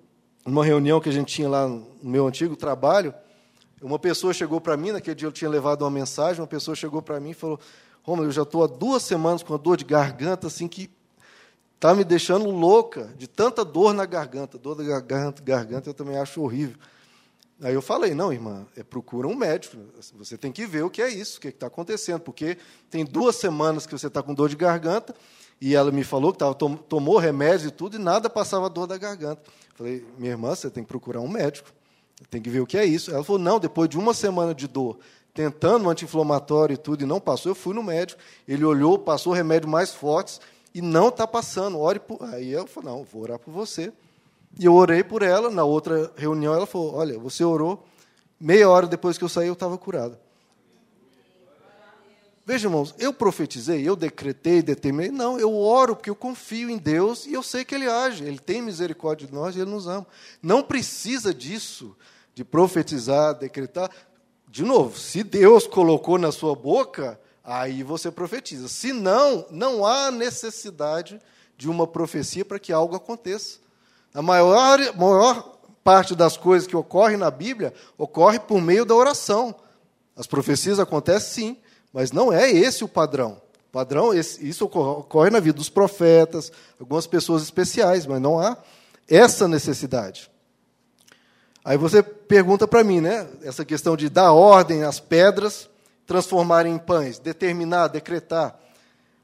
numa 0.44 0.64
reunião 0.64 1.00
que 1.00 1.08
a 1.08 1.12
gente 1.12 1.34
tinha 1.34 1.48
lá 1.48 1.68
no 1.68 1.86
meu 2.02 2.26
antigo 2.26 2.56
trabalho, 2.56 3.14
uma 3.80 3.98
pessoa 3.98 4.32
chegou 4.32 4.60
para 4.60 4.76
mim, 4.76 4.92
naquele 4.92 5.14
dia 5.14 5.28
eu 5.28 5.32
tinha 5.32 5.50
levado 5.50 5.82
uma 5.82 5.90
mensagem, 5.90 6.40
uma 6.40 6.46
pessoa 6.46 6.74
chegou 6.74 7.02
para 7.02 7.20
mim 7.20 7.30
e 7.30 7.34
falou, 7.34 7.60
Romulo, 8.02 8.28
eu 8.28 8.32
já 8.32 8.42
estou 8.42 8.62
há 8.62 8.66
duas 8.66 9.02
semanas 9.02 9.42
com 9.42 9.52
uma 9.52 9.58
dor 9.58 9.76
de 9.76 9.84
garganta, 9.84 10.46
assim, 10.46 10.68
que 10.68 10.90
está 11.74 11.94
me 11.94 12.04
deixando 12.04 12.50
louca, 12.50 13.12
de 13.18 13.26
tanta 13.26 13.64
dor 13.64 13.92
na 13.92 14.06
garganta. 14.06 14.56
Dor 14.56 14.74
da 14.74 14.84
garganta, 14.84 15.42
garganta 15.42 15.90
eu 15.90 15.94
também 15.94 16.16
acho 16.16 16.40
horrível. 16.40 16.78
Aí 17.62 17.72
eu 17.74 17.82
falei, 17.82 18.14
não, 18.14 18.32
irmã, 18.32 18.66
é, 18.76 18.82
procura 18.82 19.28
um 19.28 19.34
médico. 19.34 19.76
Você 20.18 20.36
tem 20.36 20.50
que 20.50 20.66
ver 20.66 20.82
o 20.82 20.90
que 20.90 21.00
é 21.00 21.08
isso, 21.08 21.38
o 21.38 21.40
que 21.40 21.48
é 21.48 21.50
está 21.50 21.66
acontecendo, 21.66 22.20
porque 22.20 22.58
tem 22.90 23.04
duas 23.04 23.36
semanas 23.36 23.86
que 23.86 23.92
você 23.92 24.06
está 24.06 24.22
com 24.22 24.34
dor 24.34 24.48
de 24.48 24.56
garganta, 24.56 25.14
e 25.60 25.74
ela 25.74 25.90
me 25.90 26.04
falou 26.04 26.32
que 26.32 26.38
tava, 26.38 26.54
tomou 26.54 27.18
remédio 27.18 27.68
e 27.68 27.70
tudo, 27.70 27.96
e 27.96 27.98
nada 27.98 28.28
passava 28.28 28.68
dor 28.68 28.86
da 28.86 28.98
garganta. 28.98 29.42
Falei, 29.74 30.04
minha 30.18 30.32
irmã, 30.32 30.54
você 30.54 30.70
tem 30.70 30.84
que 30.84 30.88
procurar 30.88 31.20
um 31.20 31.28
médico. 31.28 31.72
Tem 32.30 32.40
que 32.40 32.48
ver 32.48 32.60
o 32.60 32.66
que 32.66 32.78
é 32.78 32.84
isso. 32.84 33.10
Ela 33.10 33.24
falou, 33.24 33.40
não, 33.40 33.58
depois 33.58 33.88
de 33.88 33.98
uma 33.98 34.14
semana 34.14 34.54
de 34.54 34.68
dor, 34.68 34.98
tentando 35.32 35.86
um 35.86 35.90
anti-inflamatório 35.90 36.74
e 36.74 36.76
tudo, 36.76 37.02
e 37.02 37.06
não 37.06 37.20
passou, 37.20 37.50
eu 37.50 37.56
fui 37.56 37.74
no 37.74 37.82
médico. 37.82 38.20
Ele 38.46 38.64
olhou, 38.64 38.98
passou 38.98 39.32
remédio 39.32 39.68
mais 39.68 39.92
fortes, 39.92 40.40
e 40.74 40.80
não 40.80 41.08
está 41.08 41.26
passando. 41.26 41.78
Ore 41.80 41.98
por... 41.98 42.22
Aí 42.22 42.52
eu 42.52 42.66
falei, 42.66 42.90
não, 42.90 43.04
vou 43.04 43.22
orar 43.22 43.38
por 43.38 43.52
você. 43.52 43.92
E 44.58 44.64
eu 44.64 44.74
orei 44.74 45.02
por 45.02 45.22
ela. 45.22 45.50
Na 45.50 45.64
outra 45.64 46.12
reunião, 46.16 46.54
ela 46.54 46.66
falou, 46.66 46.94
olha, 46.94 47.18
você 47.18 47.42
orou, 47.42 47.84
meia 48.38 48.68
hora 48.68 48.86
depois 48.86 49.18
que 49.18 49.24
eu 49.24 49.28
saí, 49.28 49.48
eu 49.48 49.54
estava 49.54 49.76
curada. 49.76 50.20
Veja, 52.46 52.66
irmãos, 52.68 52.94
eu 52.98 53.12
profetizei, 53.12 53.88
eu 53.88 53.96
decretei, 53.96 54.60
determinei. 54.60 55.10
Não, 55.10 55.38
eu 55.38 55.56
oro 55.56 55.96
porque 55.96 56.10
eu 56.10 56.14
confio 56.14 56.68
em 56.68 56.76
Deus 56.76 57.24
e 57.24 57.32
eu 57.32 57.42
sei 57.42 57.64
que 57.64 57.74
Ele 57.74 57.88
age. 57.88 58.24
Ele 58.24 58.38
tem 58.38 58.60
misericórdia 58.60 59.26
de 59.26 59.32
nós 59.32 59.56
e 59.56 59.60
Ele 59.60 59.70
nos 59.70 59.86
ama. 59.86 60.06
Não 60.42 60.62
precisa 60.62 61.32
disso, 61.32 61.96
de 62.34 62.44
profetizar, 62.44 63.34
decretar. 63.34 63.90
De 64.46 64.62
novo, 64.62 64.98
se 64.98 65.22
Deus 65.22 65.66
colocou 65.66 66.18
na 66.18 66.30
sua 66.30 66.54
boca, 66.54 67.18
aí 67.42 67.82
você 67.82 68.10
profetiza. 68.10 68.68
Se 68.68 68.92
não, 68.92 69.46
não 69.50 69.86
há 69.86 70.10
necessidade 70.10 71.18
de 71.56 71.68
uma 71.68 71.86
profecia 71.86 72.44
para 72.44 72.58
que 72.58 72.72
algo 72.72 72.94
aconteça. 72.94 73.58
A 74.12 74.20
maior, 74.20 74.78
maior 74.96 75.58
parte 75.82 76.14
das 76.14 76.36
coisas 76.36 76.68
que 76.68 76.76
ocorrem 76.76 77.16
na 77.16 77.30
Bíblia 77.30 77.72
ocorre 77.96 78.38
por 78.38 78.60
meio 78.60 78.84
da 78.84 78.94
oração. 78.94 79.54
As 80.14 80.26
profecias 80.26 80.78
acontecem 80.78 81.54
sim, 81.54 81.56
mas 81.94 82.10
não 82.10 82.32
é 82.32 82.50
esse 82.50 82.82
o 82.82 82.88
padrão. 82.88 83.40
O 83.68 83.72
padrão, 83.72 84.12
isso 84.12 84.64
ocorre 84.64 85.30
na 85.30 85.38
vida 85.38 85.56
dos 85.56 85.68
profetas, 85.68 86.50
algumas 86.78 87.06
pessoas 87.06 87.40
especiais, 87.44 88.04
mas 88.04 88.20
não 88.20 88.40
há 88.40 88.56
essa 89.08 89.46
necessidade. 89.46 90.28
Aí 91.64 91.78
você 91.78 92.02
pergunta 92.02 92.66
para 92.66 92.82
mim, 92.82 93.00
né? 93.00 93.28
Essa 93.42 93.64
questão 93.64 93.96
de 93.96 94.08
dar 94.08 94.32
ordem 94.32 94.82
às 94.82 94.98
pedras, 94.98 95.70
transformarem 96.04 96.74
em 96.74 96.78
pães, 96.78 97.20
determinar, 97.20 97.86
decretar. 97.86 98.58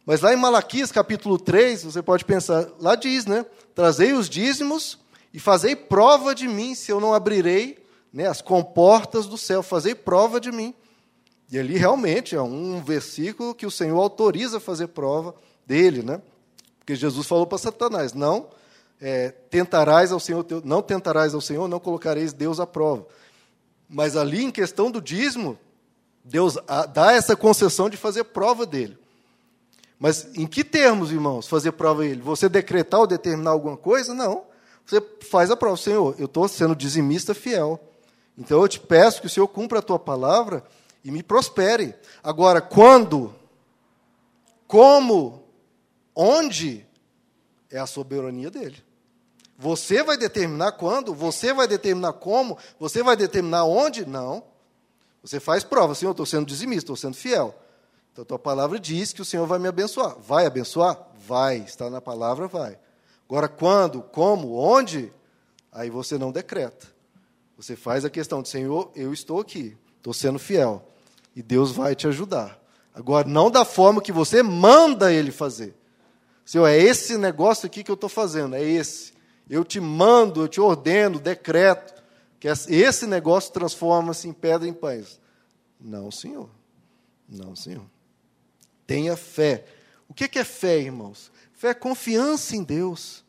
Mas 0.06 0.20
lá 0.20 0.32
em 0.32 0.36
Malaquias 0.36 0.92
capítulo 0.92 1.38
3, 1.38 1.84
você 1.84 2.00
pode 2.00 2.24
pensar, 2.24 2.68
lá 2.78 2.94
diz, 2.94 3.26
né? 3.26 3.44
Trazei 3.74 4.12
os 4.12 4.28
dízimos 4.28 4.96
e 5.34 5.40
fazei 5.40 5.74
prova 5.74 6.36
de 6.36 6.46
mim, 6.46 6.76
se 6.76 6.92
eu 6.92 7.00
não 7.00 7.14
abrirei 7.14 7.84
né, 8.12 8.26
as 8.26 8.40
comportas 8.40 9.26
do 9.26 9.36
céu, 9.36 9.60
fazei 9.60 9.94
prova 9.94 10.40
de 10.40 10.52
mim. 10.52 10.74
E 11.50 11.58
ali 11.58 11.76
realmente 11.76 12.36
é 12.36 12.42
um 12.42 12.82
versículo 12.82 13.54
que 13.54 13.66
o 13.66 13.70
Senhor 13.70 14.00
autoriza 14.00 14.60
fazer 14.60 14.88
prova 14.88 15.34
dele, 15.66 16.02
né? 16.02 16.22
Porque 16.78 16.94
Jesus 16.94 17.26
falou 17.26 17.46
para 17.46 17.58
Satanás: 17.58 18.12
não 18.12 18.48
é, 19.00 19.30
tentarás 19.50 20.12
ao 20.12 20.20
Senhor, 20.20 20.44
não 20.64 20.82
tentarás 20.82 21.34
ao 21.34 21.40
Senhor, 21.40 21.66
não 21.66 21.80
colocareis 21.80 22.32
Deus 22.32 22.60
à 22.60 22.66
prova. 22.66 23.06
Mas 23.88 24.16
ali, 24.16 24.44
em 24.44 24.50
questão 24.50 24.90
do 24.90 25.00
dízimo, 25.00 25.58
Deus 26.22 26.56
dá 26.92 27.12
essa 27.12 27.34
concessão 27.34 27.88
de 27.88 27.96
fazer 27.96 28.24
prova 28.24 28.66
dele. 28.66 28.96
Mas 29.98 30.30
em 30.34 30.46
que 30.46 30.62
termos, 30.62 31.10
irmãos, 31.10 31.48
fazer 31.48 31.72
prova 31.72 32.02
dele? 32.02 32.20
Você 32.22 32.48
decretar 32.48 33.00
ou 33.00 33.06
determinar 33.06 33.50
alguma 33.50 33.76
coisa? 33.76 34.14
Não. 34.14 34.44
Você 34.86 35.02
faz 35.28 35.50
a 35.50 35.56
prova. 35.56 35.76
Senhor, 35.76 36.14
eu 36.18 36.26
estou 36.26 36.46
sendo 36.46 36.76
dizimista 36.76 37.34
fiel. 37.34 37.80
Então 38.38 38.62
eu 38.62 38.68
te 38.68 38.78
peço 38.78 39.20
que 39.20 39.26
o 39.26 39.30
Senhor 39.30 39.48
cumpra 39.48 39.80
a 39.80 39.82
tua 39.82 39.98
palavra 39.98 40.64
e 41.04 41.10
me 41.10 41.22
prospere. 41.22 41.94
Agora, 42.22 42.60
quando, 42.60 43.34
como, 44.66 45.44
onde, 46.14 46.86
é 47.70 47.78
a 47.78 47.86
soberania 47.86 48.50
dele. 48.50 48.82
Você 49.58 50.02
vai 50.02 50.16
determinar 50.16 50.72
quando, 50.72 51.14
você 51.14 51.52
vai 51.52 51.68
determinar 51.68 52.14
como, 52.14 52.56
você 52.78 53.02
vai 53.02 53.16
determinar 53.16 53.64
onde? 53.64 54.06
Não. 54.06 54.42
Você 55.22 55.38
faz 55.38 55.62
prova, 55.62 55.94
Senhor, 55.94 56.12
estou 56.12 56.24
sendo 56.24 56.46
dizimista, 56.46 56.84
estou 56.84 56.96
sendo 56.96 57.14
fiel. 57.14 57.54
Então, 58.12 58.22
a 58.22 58.26
tua 58.26 58.38
palavra 58.38 58.78
diz 58.78 59.12
que 59.12 59.20
o 59.20 59.24
Senhor 59.24 59.46
vai 59.46 59.58
me 59.58 59.68
abençoar. 59.68 60.16
Vai 60.18 60.46
abençoar? 60.46 60.98
Vai. 61.26 61.58
Está 61.58 61.90
na 61.90 62.00
palavra, 62.00 62.48
vai. 62.48 62.78
Agora, 63.28 63.48
quando, 63.48 64.02
como, 64.02 64.56
onde? 64.56 65.12
Aí 65.70 65.90
você 65.90 66.18
não 66.18 66.32
decreta. 66.32 66.88
Você 67.56 67.76
faz 67.76 68.04
a 68.04 68.10
questão 68.10 68.42
de, 68.42 68.48
Senhor, 68.48 68.90
eu 68.96 69.12
estou 69.12 69.40
aqui, 69.40 69.76
estou 69.98 70.14
sendo 70.14 70.38
fiel. 70.38 70.89
E 71.34 71.42
Deus 71.42 71.72
vai 71.72 71.94
te 71.94 72.06
ajudar. 72.06 72.60
Agora, 72.94 73.26
não 73.28 73.50
da 73.50 73.64
forma 73.64 74.02
que 74.02 74.12
você 74.12 74.42
manda 74.42 75.12
ele 75.12 75.30
fazer. 75.30 75.74
Senhor, 76.44 76.66
é 76.66 76.76
esse 76.76 77.16
negócio 77.16 77.66
aqui 77.66 77.84
que 77.84 77.90
eu 77.90 77.94
estou 77.94 78.08
fazendo, 78.08 78.56
é 78.56 78.62
esse. 78.62 79.12
Eu 79.48 79.64
te 79.64 79.80
mando, 79.80 80.42
eu 80.42 80.48
te 80.48 80.60
ordeno, 80.60 81.20
decreto, 81.20 82.02
que 82.38 82.48
esse 82.48 83.06
negócio 83.06 83.52
transforma-se 83.52 84.28
em 84.28 84.32
pedra 84.32 84.66
em 84.66 84.72
pães. 84.72 85.20
Não, 85.80 86.10
Senhor. 86.10 86.50
Não, 87.28 87.54
Senhor. 87.54 87.84
Tenha 88.86 89.16
fé. 89.16 89.64
O 90.08 90.14
que 90.14 90.38
é 90.38 90.44
fé, 90.44 90.78
irmãos? 90.78 91.30
Fé 91.52 91.68
é 91.68 91.74
confiança 91.74 92.56
em 92.56 92.64
Deus. 92.64 93.24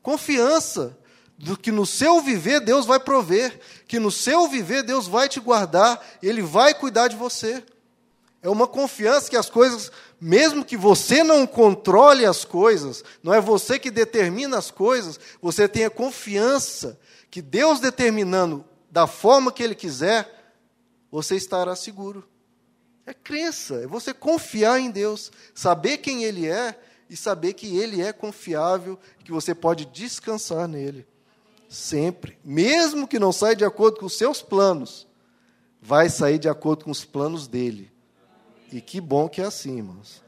Confiança 0.00 0.96
do 1.36 1.56
que 1.56 1.72
no 1.72 1.84
seu 1.84 2.20
viver 2.20 2.60
Deus 2.60 2.86
vai 2.86 3.00
prover, 3.00 3.60
que 3.86 3.98
no 3.98 4.10
seu 4.10 4.48
viver 4.48 4.82
Deus 4.82 5.06
vai 5.06 5.28
te 5.28 5.40
guardar, 5.40 6.02
Ele 6.22 6.42
vai 6.42 6.74
cuidar 6.74 7.08
de 7.08 7.16
você. 7.16 7.62
É 8.42 8.48
uma 8.48 8.66
confiança 8.66 9.30
que 9.30 9.36
as 9.36 9.48
coisas, 9.48 9.90
mesmo 10.20 10.64
que 10.64 10.76
você 10.76 11.24
não 11.24 11.46
controle 11.46 12.26
as 12.26 12.44
coisas, 12.44 13.02
não 13.22 13.32
é 13.32 13.40
você 13.40 13.78
que 13.78 13.90
determina 13.90 14.58
as 14.58 14.70
coisas, 14.70 15.18
você 15.40 15.66
tenha 15.66 15.88
confiança 15.88 16.98
que 17.30 17.40
Deus 17.40 17.80
determinando 17.80 18.64
da 18.90 19.06
forma 19.06 19.50
que 19.50 19.62
Ele 19.62 19.74
quiser, 19.74 20.54
você 21.10 21.36
estará 21.36 21.74
seguro. 21.74 22.28
É 23.06 23.12
crença, 23.12 23.76
é 23.76 23.86
você 23.86 24.14
confiar 24.14 24.78
em 24.78 24.90
Deus, 24.90 25.32
saber 25.54 25.98
quem 25.98 26.24
Ele 26.24 26.46
é 26.46 26.78
e 27.08 27.16
saber 27.16 27.54
que 27.54 27.76
Ele 27.76 28.02
é 28.02 28.12
confiável, 28.12 28.98
que 29.24 29.32
você 29.32 29.54
pode 29.54 29.86
descansar 29.86 30.68
nele. 30.68 31.06
Sempre. 31.74 32.38
Mesmo 32.44 33.08
que 33.08 33.18
não 33.18 33.32
saia 33.32 33.56
de 33.56 33.64
acordo 33.64 33.98
com 33.98 34.06
os 34.06 34.16
seus 34.16 34.40
planos, 34.40 35.08
vai 35.82 36.08
sair 36.08 36.38
de 36.38 36.48
acordo 36.48 36.84
com 36.84 36.90
os 36.92 37.04
planos 37.04 37.48
dele. 37.48 37.90
E 38.72 38.80
que 38.80 39.00
bom 39.00 39.28
que 39.28 39.40
é 39.40 39.44
assim, 39.44 39.78
irmãos. 39.78 40.22